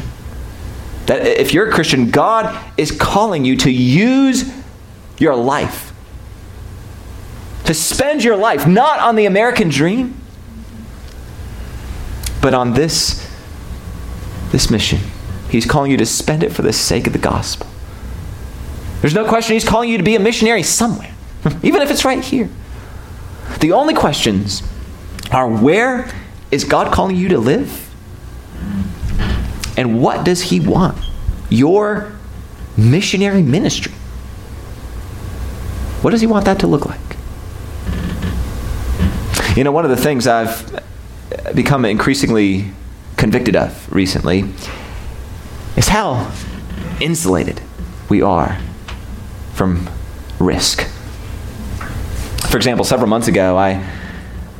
that 1.07 1.27
if 1.27 1.53
you're 1.53 1.69
a 1.69 1.73
Christian, 1.73 2.11
God 2.11 2.73
is 2.77 2.91
calling 2.91 3.45
you 3.45 3.57
to 3.59 3.71
use 3.71 4.51
your 5.19 5.37
life. 5.37 5.93
To 7.65 7.75
spend 7.75 8.23
your 8.25 8.37
life 8.37 8.67
not 8.67 9.01
on 9.01 9.17
the 9.17 9.27
American 9.27 9.69
dream, 9.69 10.21
but 12.41 12.53
on 12.55 12.75
this, 12.75 13.31
this 14.53 14.71
mission. 14.71 15.01
He's 15.51 15.67
calling 15.67 15.91
you 15.91 15.97
to 15.99 16.07
spend 16.07 16.43
it 16.43 16.53
for 16.53 16.63
the 16.63 16.73
sake 16.73 17.07
of 17.07 17.13
the 17.13 17.19
gospel. 17.19 17.67
There's 19.01 19.15
no 19.15 19.27
question 19.27 19.55
He's 19.55 19.69
calling 19.69 19.89
you 19.89 19.99
to 19.99 20.05
be 20.05 20.15
a 20.15 20.21
missionary 20.21 20.63
somewhere, 20.63 21.15
even 21.63 21.83
if 21.83 21.91
it's 21.91 22.05
right 22.05 22.23
here. 22.23 22.49
The 23.61 23.73
only 23.73 23.95
questions 23.95 24.63
are 25.31 25.49
where 25.49 26.11
is 26.51 26.65
God 26.65 26.93
calling 26.93 27.17
you 27.17 27.29
to 27.29 27.39
live? 27.39 27.94
And 29.77 30.01
what 30.01 30.25
does 30.25 30.43
He 30.43 30.61
want? 30.61 30.99
Your 31.51 32.13
missionary 32.77 33.43
ministry. 33.43 33.93
What 36.03 36.11
does 36.11 36.21
He 36.21 36.27
want 36.27 36.45
that 36.45 36.61
to 36.61 36.67
look 36.67 36.87
like? 36.87 37.01
You 39.57 39.65
know, 39.65 39.73
one 39.73 39.85
of 39.85 39.91
the 39.91 39.97
things 39.97 40.27
I've 40.27 40.83
become 41.55 41.85
increasingly 41.85 42.73
convicted 43.17 43.57
of 43.57 43.93
recently 43.93 44.45
is 45.77 45.89
how 45.89 46.33
insulated 47.01 47.61
we 48.09 48.21
are 48.23 48.59
from 49.55 49.89
risk. 50.39 50.83
For 52.49 52.57
example, 52.57 52.85
several 52.85 53.09
months 53.09 53.29
ago, 53.29 53.57
I, 53.57 53.85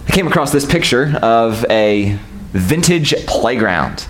came 0.09 0.29
across 0.29 0.53
this 0.53 0.65
picture 0.65 1.19
of 1.23 1.65
a 1.71 2.17
vintage 2.53 3.15
playground 3.27 4.07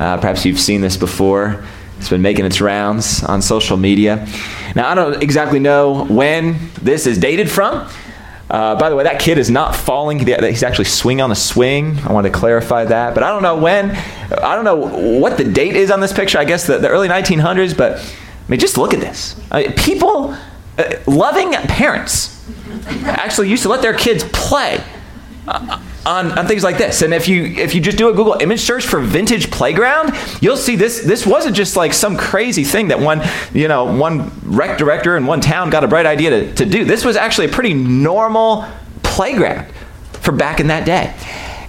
uh, 0.00 0.16
perhaps 0.16 0.44
you've 0.46 0.58
seen 0.58 0.80
this 0.80 0.96
before. 0.96 1.62
It's 1.98 2.08
been 2.08 2.22
making 2.22 2.46
its 2.46 2.62
rounds 2.62 3.22
on 3.22 3.42
social 3.42 3.76
media. 3.76 4.26
Now, 4.74 4.88
I 4.88 4.94
don't 4.94 5.22
exactly 5.22 5.58
know 5.58 6.06
when 6.06 6.70
this 6.80 7.06
is 7.06 7.18
dated 7.18 7.50
from. 7.50 7.86
Uh, 8.48 8.74
by 8.76 8.88
the 8.88 8.96
way, 8.96 9.04
that 9.04 9.20
kid 9.20 9.36
is 9.36 9.50
not 9.50 9.76
falling. 9.76 10.18
He's 10.18 10.62
actually 10.62 10.86
swinging 10.86 11.20
on 11.20 11.30
a 11.30 11.36
swing. 11.36 11.98
I 11.98 12.12
want 12.12 12.26
to 12.26 12.32
clarify 12.32 12.86
that. 12.86 13.14
But 13.14 13.22
I 13.22 13.28
don't 13.28 13.42
know 13.42 13.58
when. 13.58 13.90
I 13.90 14.56
don't 14.56 14.64
know 14.64 15.18
what 15.18 15.36
the 15.36 15.44
date 15.44 15.76
is 15.76 15.90
on 15.90 16.00
this 16.00 16.12
picture. 16.14 16.38
I 16.38 16.44
guess 16.46 16.66
the, 16.66 16.78
the 16.78 16.88
early 16.88 17.06
1900s. 17.06 17.76
But 17.76 17.98
I 17.98 18.04
mean, 18.48 18.58
just 18.58 18.78
look 18.78 18.94
at 18.94 19.00
this. 19.00 19.38
I 19.50 19.64
mean, 19.64 19.72
people, 19.74 20.34
uh, 20.78 20.94
loving 21.06 21.52
parents, 21.52 22.42
actually 23.04 23.50
used 23.50 23.62
to 23.64 23.68
let 23.68 23.82
their 23.82 23.94
kids 23.94 24.24
play. 24.32 24.82
Uh, 25.46 25.80
on, 26.06 26.38
on 26.38 26.46
things 26.46 26.64
like 26.64 26.78
this. 26.78 27.02
And 27.02 27.12
if 27.12 27.28
you 27.28 27.44
if 27.44 27.74
you 27.74 27.80
just 27.80 27.98
do 27.98 28.08
a 28.08 28.12
Google 28.12 28.34
image 28.40 28.60
search 28.60 28.86
for 28.86 29.00
vintage 29.00 29.50
playground, 29.50 30.12
you'll 30.40 30.56
see 30.56 30.76
this 30.76 31.02
this 31.02 31.26
wasn't 31.26 31.56
just 31.56 31.76
like 31.76 31.92
some 31.92 32.16
crazy 32.16 32.64
thing 32.64 32.88
that 32.88 33.00
one, 33.00 33.22
you 33.52 33.68
know, 33.68 33.84
one 33.96 34.32
rec 34.44 34.78
director 34.78 35.16
in 35.16 35.26
one 35.26 35.40
town 35.40 35.70
got 35.70 35.84
a 35.84 35.88
bright 35.88 36.06
idea 36.06 36.30
to, 36.30 36.54
to 36.54 36.66
do. 36.66 36.84
This 36.84 37.04
was 37.04 37.16
actually 37.16 37.46
a 37.46 37.50
pretty 37.50 37.74
normal 37.74 38.66
playground 39.02 39.72
for 40.12 40.32
back 40.32 40.60
in 40.60 40.68
that 40.68 40.86
day. 40.86 41.14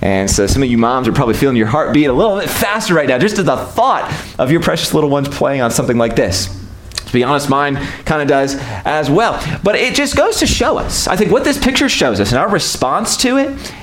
And 0.02 0.30
so 0.30 0.48
some 0.48 0.64
of 0.64 0.70
you 0.70 0.80
moms 0.80 1.08
are 1.08 1.14
probably 1.14 1.36
feeling 1.36 1.56
your 1.56 1.68
heart 1.68 1.94
beat 1.94 2.06
a 2.06 2.14
little 2.14 2.40
bit 2.40 2.50
faster 2.50 2.94
right 2.96 3.08
now, 3.08 3.20
just 3.20 3.38
at 3.38 3.46
the 3.46 3.58
thought 3.58 4.12
of 4.40 4.52
your 4.52 4.60
precious 4.60 4.96
little 4.96 5.12
ones 5.12 5.30
playing 5.30 5.62
on 5.62 5.70
something 5.70 5.98
like 5.98 6.16
this. 6.16 6.60
To 7.06 7.14
be 7.14 7.24
honest, 7.24 7.50
mine 7.50 7.76
kind 8.06 8.22
of 8.22 8.28
does 8.28 8.56
as 8.60 9.12
well. 9.12 9.34
But 9.64 9.76
it 9.76 9.94
just 9.94 10.16
goes 10.16 10.40
to 10.40 10.48
show 10.48 10.78
us, 10.78 11.08
I 11.08 11.18
think, 11.18 11.30
what 11.30 11.44
this 11.44 11.60
picture 11.60 11.90
shows 11.90 12.20
us 12.20 12.32
and 12.32 12.40
our 12.40 12.50
response 12.50 13.18
to 13.18 13.38
it 13.38 13.74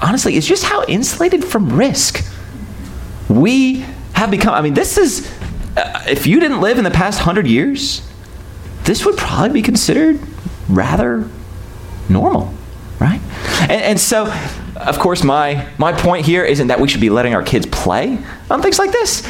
honestly, 0.00 0.36
is 0.36 0.46
just 0.46 0.64
how 0.64 0.84
insulated 0.84 1.44
from 1.44 1.76
risk 1.76 2.24
we 3.28 3.84
have 4.14 4.30
become. 4.30 4.54
I 4.54 4.60
mean, 4.60 4.74
this 4.74 4.98
is, 4.98 5.30
uh, 5.76 6.04
if 6.08 6.26
you 6.26 6.40
didn't 6.40 6.60
live 6.60 6.78
in 6.78 6.84
the 6.84 6.90
past 6.90 7.20
hundred 7.20 7.46
years, 7.46 8.06
this 8.84 9.04
would 9.04 9.16
probably 9.16 9.60
be 9.60 9.62
considered 9.62 10.18
rather 10.68 11.28
normal, 12.08 12.52
right? 12.98 13.20
And, 13.62 13.70
and, 13.70 14.00
so, 14.00 14.32
of 14.76 14.98
course, 14.98 15.22
my, 15.22 15.68
my 15.78 15.92
point 15.92 16.26
here 16.26 16.44
isn't 16.44 16.68
that 16.68 16.80
we 16.80 16.88
should 16.88 17.00
be 17.00 17.10
letting 17.10 17.34
our 17.34 17.42
kids 17.42 17.66
play 17.66 18.18
on 18.50 18.62
things 18.62 18.78
like 18.78 18.92
this. 18.92 19.26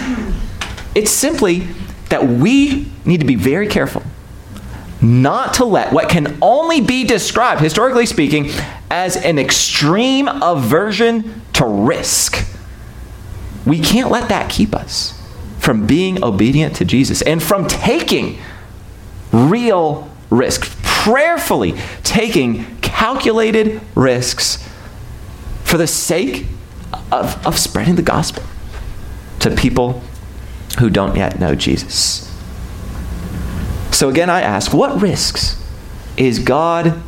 It's 0.95 1.11
simply 1.11 1.67
that 2.09 2.27
we 2.27 2.91
need 3.05 3.21
to 3.21 3.27
be 3.27 3.35
very 3.35 3.69
careful 3.69 4.03
not 5.03 5.55
to 5.55 5.65
let 5.65 5.93
what 5.93 6.09
can 6.09 6.39
only 6.43 6.81
be 6.81 7.05
described, 7.05 7.61
historically 7.61 8.07
speaking, 8.07 8.51
as 8.91 9.17
an 9.17 9.39
extreme 9.39 10.29
aversion 10.29 11.43
to 11.55 11.65
risk. 11.65 12.47
We 13.67 13.79
can't 13.79 14.11
let 14.11 14.29
that 14.29 14.51
keep 14.51 14.75
us 14.75 15.21
from 15.59 15.87
being 15.87 16.23
obedient 16.25 16.77
to 16.77 16.85
Jesus 16.85 17.23
and 17.23 17.43
from 17.43 17.67
taking 17.69 18.39
real 19.33 20.11
risk, 20.31 20.83
prayerfully 20.83 21.75
taking 22.03 22.65
calculated 22.81 23.81
risks 23.95 24.67
for 25.65 25.77
the 25.77 25.87
sake 25.87 26.47
of, 27.13 27.47
of 27.47 27.59
spreading 27.59 27.97
the 27.97 28.03
gospel 28.03 28.43
to 29.41 29.51
people 29.51 30.03
who 30.79 30.91
don't 30.91 31.17
yet 31.17 31.39
know 31.39 31.55
Jesus. 31.55 32.30
So 33.93 34.09
again, 34.09 34.31
I 34.31 34.41
ask, 34.41 34.73
what 34.73 35.01
risks 35.01 35.63
is 36.17 36.39
God 36.39 37.01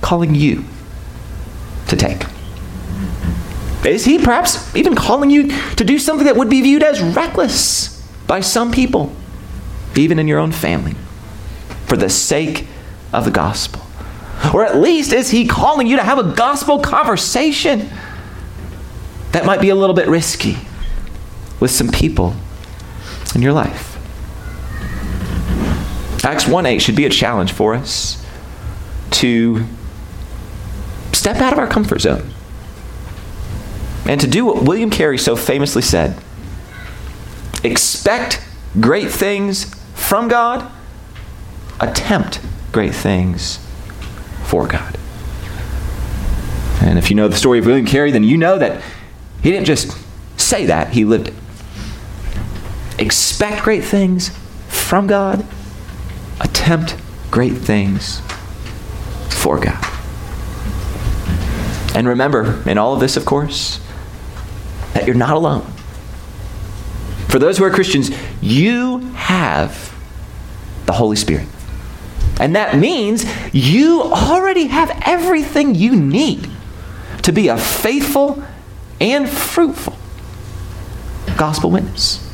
calling 0.00 0.34
you 0.34 0.64
to 1.88 1.96
take? 1.96 2.22
Is 3.84 4.04
He 4.04 4.18
perhaps 4.18 4.74
even 4.74 4.94
calling 4.94 5.30
you 5.30 5.48
to 5.76 5.84
do 5.84 5.98
something 5.98 6.26
that 6.26 6.36
would 6.36 6.50
be 6.50 6.62
viewed 6.62 6.82
as 6.82 7.00
reckless 7.00 8.02
by 8.26 8.40
some 8.40 8.72
people, 8.72 9.14
even 9.94 10.18
in 10.18 10.26
your 10.26 10.38
own 10.38 10.52
family, 10.52 10.94
for 11.86 11.96
the 11.96 12.08
sake 12.08 12.66
of 13.12 13.24
the 13.24 13.30
gospel? 13.30 13.82
Or 14.52 14.64
at 14.64 14.76
least 14.76 15.12
is 15.12 15.30
He 15.30 15.46
calling 15.46 15.86
you 15.86 15.96
to 15.96 16.02
have 16.02 16.18
a 16.18 16.34
gospel 16.34 16.80
conversation 16.80 17.88
that 19.32 19.44
might 19.44 19.60
be 19.60 19.68
a 19.68 19.74
little 19.74 19.94
bit 19.94 20.08
risky 20.08 20.56
with 21.60 21.70
some 21.70 21.88
people 21.88 22.34
in 23.34 23.42
your 23.42 23.52
life. 23.52 23.95
Acts 26.26 26.48
1 26.48 26.66
8 26.66 26.80
should 26.80 26.96
be 26.96 27.06
a 27.06 27.08
challenge 27.08 27.52
for 27.52 27.72
us 27.72 28.20
to 29.12 29.64
step 31.12 31.36
out 31.36 31.52
of 31.52 31.58
our 31.60 31.68
comfort 31.68 32.00
zone 32.00 32.28
and 34.06 34.20
to 34.20 34.26
do 34.26 34.44
what 34.44 34.64
William 34.64 34.90
Carey 34.90 35.18
so 35.18 35.36
famously 35.36 35.82
said 35.82 36.20
expect 37.62 38.42
great 38.80 39.08
things 39.08 39.72
from 39.94 40.26
God, 40.26 40.68
attempt 41.78 42.40
great 42.72 42.94
things 42.94 43.64
for 44.46 44.66
God. 44.66 44.98
And 46.82 46.98
if 46.98 47.08
you 47.08 47.14
know 47.14 47.28
the 47.28 47.36
story 47.36 47.60
of 47.60 47.66
William 47.66 47.86
Carey, 47.86 48.10
then 48.10 48.24
you 48.24 48.36
know 48.36 48.58
that 48.58 48.82
he 49.42 49.52
didn't 49.52 49.66
just 49.66 49.96
say 50.36 50.66
that, 50.66 50.90
he 50.90 51.04
lived 51.04 51.28
it. 51.28 51.34
Expect 52.98 53.62
great 53.62 53.84
things 53.84 54.36
from 54.66 55.06
God, 55.06 55.46
attempt 56.40 56.96
great 57.30 57.54
things 57.54 58.20
for 59.30 59.58
God. 59.58 59.82
And 61.94 62.06
remember, 62.06 62.62
in 62.68 62.78
all 62.78 62.94
of 62.94 63.00
this, 63.00 63.16
of 63.16 63.24
course, 63.24 63.80
that 64.92 65.06
you're 65.06 65.14
not 65.14 65.34
alone. 65.34 65.62
For 67.28 67.38
those 67.38 67.58
who 67.58 67.64
are 67.64 67.70
Christians, 67.70 68.10
you 68.40 68.98
have 69.14 69.94
the 70.86 70.92
Holy 70.92 71.16
Spirit. 71.16 71.46
And 72.38 72.54
that 72.56 72.76
means 72.76 73.24
you 73.52 74.02
already 74.02 74.66
have 74.66 74.90
everything 75.06 75.74
you 75.74 75.96
need 75.96 76.50
to 77.22 77.32
be 77.32 77.48
a 77.48 77.56
faithful 77.56 78.42
and 79.00 79.28
fruitful 79.28 79.96
gospel 81.36 81.70
witness. 81.70 82.25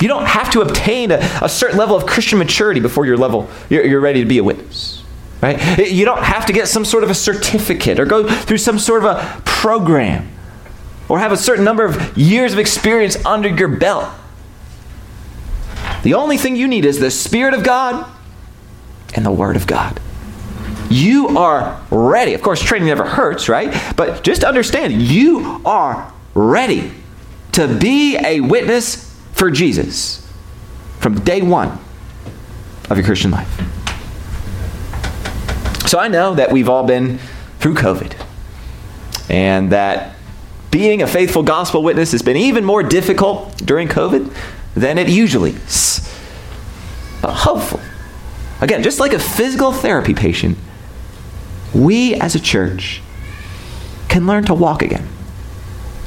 You 0.00 0.08
don't 0.08 0.26
have 0.26 0.50
to 0.52 0.60
obtain 0.60 1.10
a, 1.10 1.18
a 1.42 1.48
certain 1.48 1.78
level 1.78 1.96
of 1.96 2.06
Christian 2.06 2.38
maturity 2.38 2.80
before 2.80 3.06
you're 3.06 3.16
level 3.16 3.48
you're, 3.68 3.84
you're 3.84 4.00
ready 4.00 4.20
to 4.20 4.26
be 4.26 4.38
a 4.38 4.44
witness. 4.44 5.02
Right? 5.42 5.78
You 5.78 6.04
don't 6.04 6.22
have 6.22 6.46
to 6.46 6.52
get 6.52 6.68
some 6.68 6.84
sort 6.84 7.04
of 7.04 7.10
a 7.10 7.14
certificate 7.14 8.00
or 8.00 8.06
go 8.06 8.28
through 8.28 8.58
some 8.58 8.78
sort 8.78 9.04
of 9.04 9.16
a 9.16 9.42
program 9.44 10.30
or 11.08 11.18
have 11.18 11.32
a 11.32 11.36
certain 11.36 11.64
number 11.64 11.84
of 11.84 12.16
years 12.16 12.52
of 12.52 12.58
experience 12.58 13.22
under 13.24 13.48
your 13.48 13.68
belt. 13.68 14.08
The 16.02 16.14
only 16.14 16.36
thing 16.36 16.56
you 16.56 16.68
need 16.68 16.84
is 16.84 16.98
the 16.98 17.10
Spirit 17.10 17.54
of 17.54 17.64
God 17.64 18.10
and 19.14 19.24
the 19.24 19.30
Word 19.30 19.56
of 19.56 19.66
God 19.66 20.00
you 20.90 21.36
are 21.38 21.80
ready. 21.90 22.34
Of 22.34 22.42
course, 22.42 22.62
training 22.62 22.88
never 22.88 23.04
hurts, 23.04 23.48
right? 23.48 23.74
But 23.96 24.22
just 24.22 24.44
understand, 24.44 25.02
you 25.02 25.60
are 25.64 26.12
ready 26.34 26.92
to 27.52 27.66
be 27.66 28.16
a 28.16 28.40
witness 28.40 29.05
for 29.36 29.50
Jesus 29.50 30.26
from 30.98 31.20
day 31.20 31.42
one 31.42 31.78
of 32.88 32.96
your 32.96 33.04
Christian 33.04 33.30
life. 33.30 33.48
So 35.86 35.98
I 35.98 36.08
know 36.08 36.34
that 36.34 36.50
we've 36.50 36.68
all 36.68 36.84
been 36.84 37.18
through 37.60 37.74
COVID 37.74 38.20
and 39.28 39.70
that 39.72 40.16
being 40.70 41.02
a 41.02 41.06
faithful 41.06 41.42
gospel 41.42 41.82
witness 41.82 42.12
has 42.12 42.22
been 42.22 42.36
even 42.36 42.64
more 42.64 42.82
difficult 42.82 43.56
during 43.58 43.88
COVID 43.88 44.34
than 44.74 44.98
it 44.98 45.08
usually 45.08 45.52
is. 45.52 46.00
But 47.20 47.32
hopefully, 47.32 47.84
again, 48.60 48.82
just 48.82 49.00
like 49.00 49.12
a 49.12 49.18
physical 49.18 49.70
therapy 49.70 50.14
patient, 50.14 50.56
we 51.74 52.14
as 52.14 52.34
a 52.34 52.40
church 52.40 53.02
can 54.08 54.26
learn 54.26 54.44
to 54.46 54.54
walk 54.54 54.82
again 54.82 55.06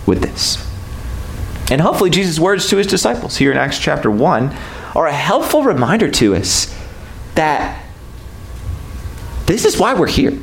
with 0.06 0.22
this. 0.22 0.69
And 1.72 1.82
hopefully, 1.82 2.10
Jesus' 2.10 2.40
words 2.40 2.68
to 2.70 2.78
his 2.78 2.88
disciples 2.88 3.38
here 3.38 3.52
in 3.52 3.58
Acts 3.58 3.78
chapter 3.78 4.10
1 4.10 4.56
are 4.96 5.08
a 5.08 5.14
helpful 5.14 5.64
reminder 5.64 6.10
to 6.10 6.36
us 6.36 6.76
that 7.36 7.86
this 9.46 9.66
is 9.66 9.78
why 9.78 9.94
we're 9.94 10.08
here. 10.08 10.38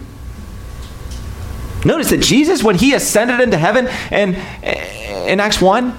Notice 1.84 2.10
that 2.10 2.20
Jesus, 2.20 2.62
when 2.62 2.76
he 2.76 2.94
ascended 2.94 3.40
into 3.40 3.56
heaven 3.56 3.86
and 4.10 4.36
in 5.28 5.40
Acts 5.40 5.60
1, 5.60 5.96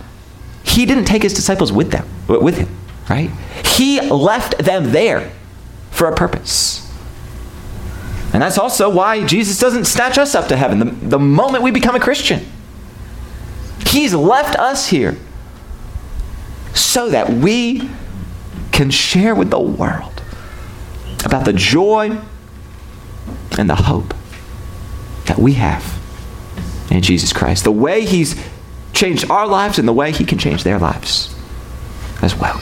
he 0.63 0.85
didn't 0.85 1.05
take 1.05 1.23
his 1.23 1.33
disciples 1.33 1.71
with 1.71 1.91
them, 1.91 2.07
with 2.27 2.57
him, 2.57 2.69
right? 3.09 3.29
He 3.65 4.01
left 4.01 4.57
them 4.57 4.91
there 4.91 5.31
for 5.91 6.07
a 6.07 6.15
purpose. 6.15 6.83
And 8.33 8.41
that's 8.41 8.57
also 8.57 8.89
why 8.89 9.25
Jesus 9.25 9.59
doesn't 9.59 9.85
snatch 9.85 10.17
us 10.17 10.35
up 10.35 10.47
to 10.49 10.57
heaven 10.57 10.79
the, 10.79 10.85
the 10.85 11.19
moment 11.19 11.63
we 11.63 11.71
become 11.71 11.95
a 11.95 11.99
Christian. 11.99 12.45
He's 13.97 14.13
left 14.13 14.55
us 14.59 14.89
here 14.89 15.17
so 16.75 17.09
that 17.09 17.31
we 17.31 17.89
can 18.71 18.91
share 18.91 19.33
with 19.33 19.49
the 19.49 19.59
world 19.59 20.21
about 21.25 21.45
the 21.45 21.53
joy 21.53 22.15
and 23.57 23.67
the 23.67 23.73
hope 23.73 24.13
that 25.25 25.39
we 25.39 25.53
have 25.53 25.99
in 26.91 27.01
Jesus 27.01 27.33
Christ. 27.33 27.63
The 27.63 27.71
way 27.71 28.05
He's 28.05 28.39
changed 28.93 29.31
our 29.31 29.47
lives 29.47 29.79
and 29.79 29.87
the 29.87 29.93
way 29.93 30.11
He 30.11 30.25
can 30.25 30.37
change 30.37 30.63
their 30.63 30.77
lives 30.77 31.35
as 32.21 32.35
well. 32.35 32.61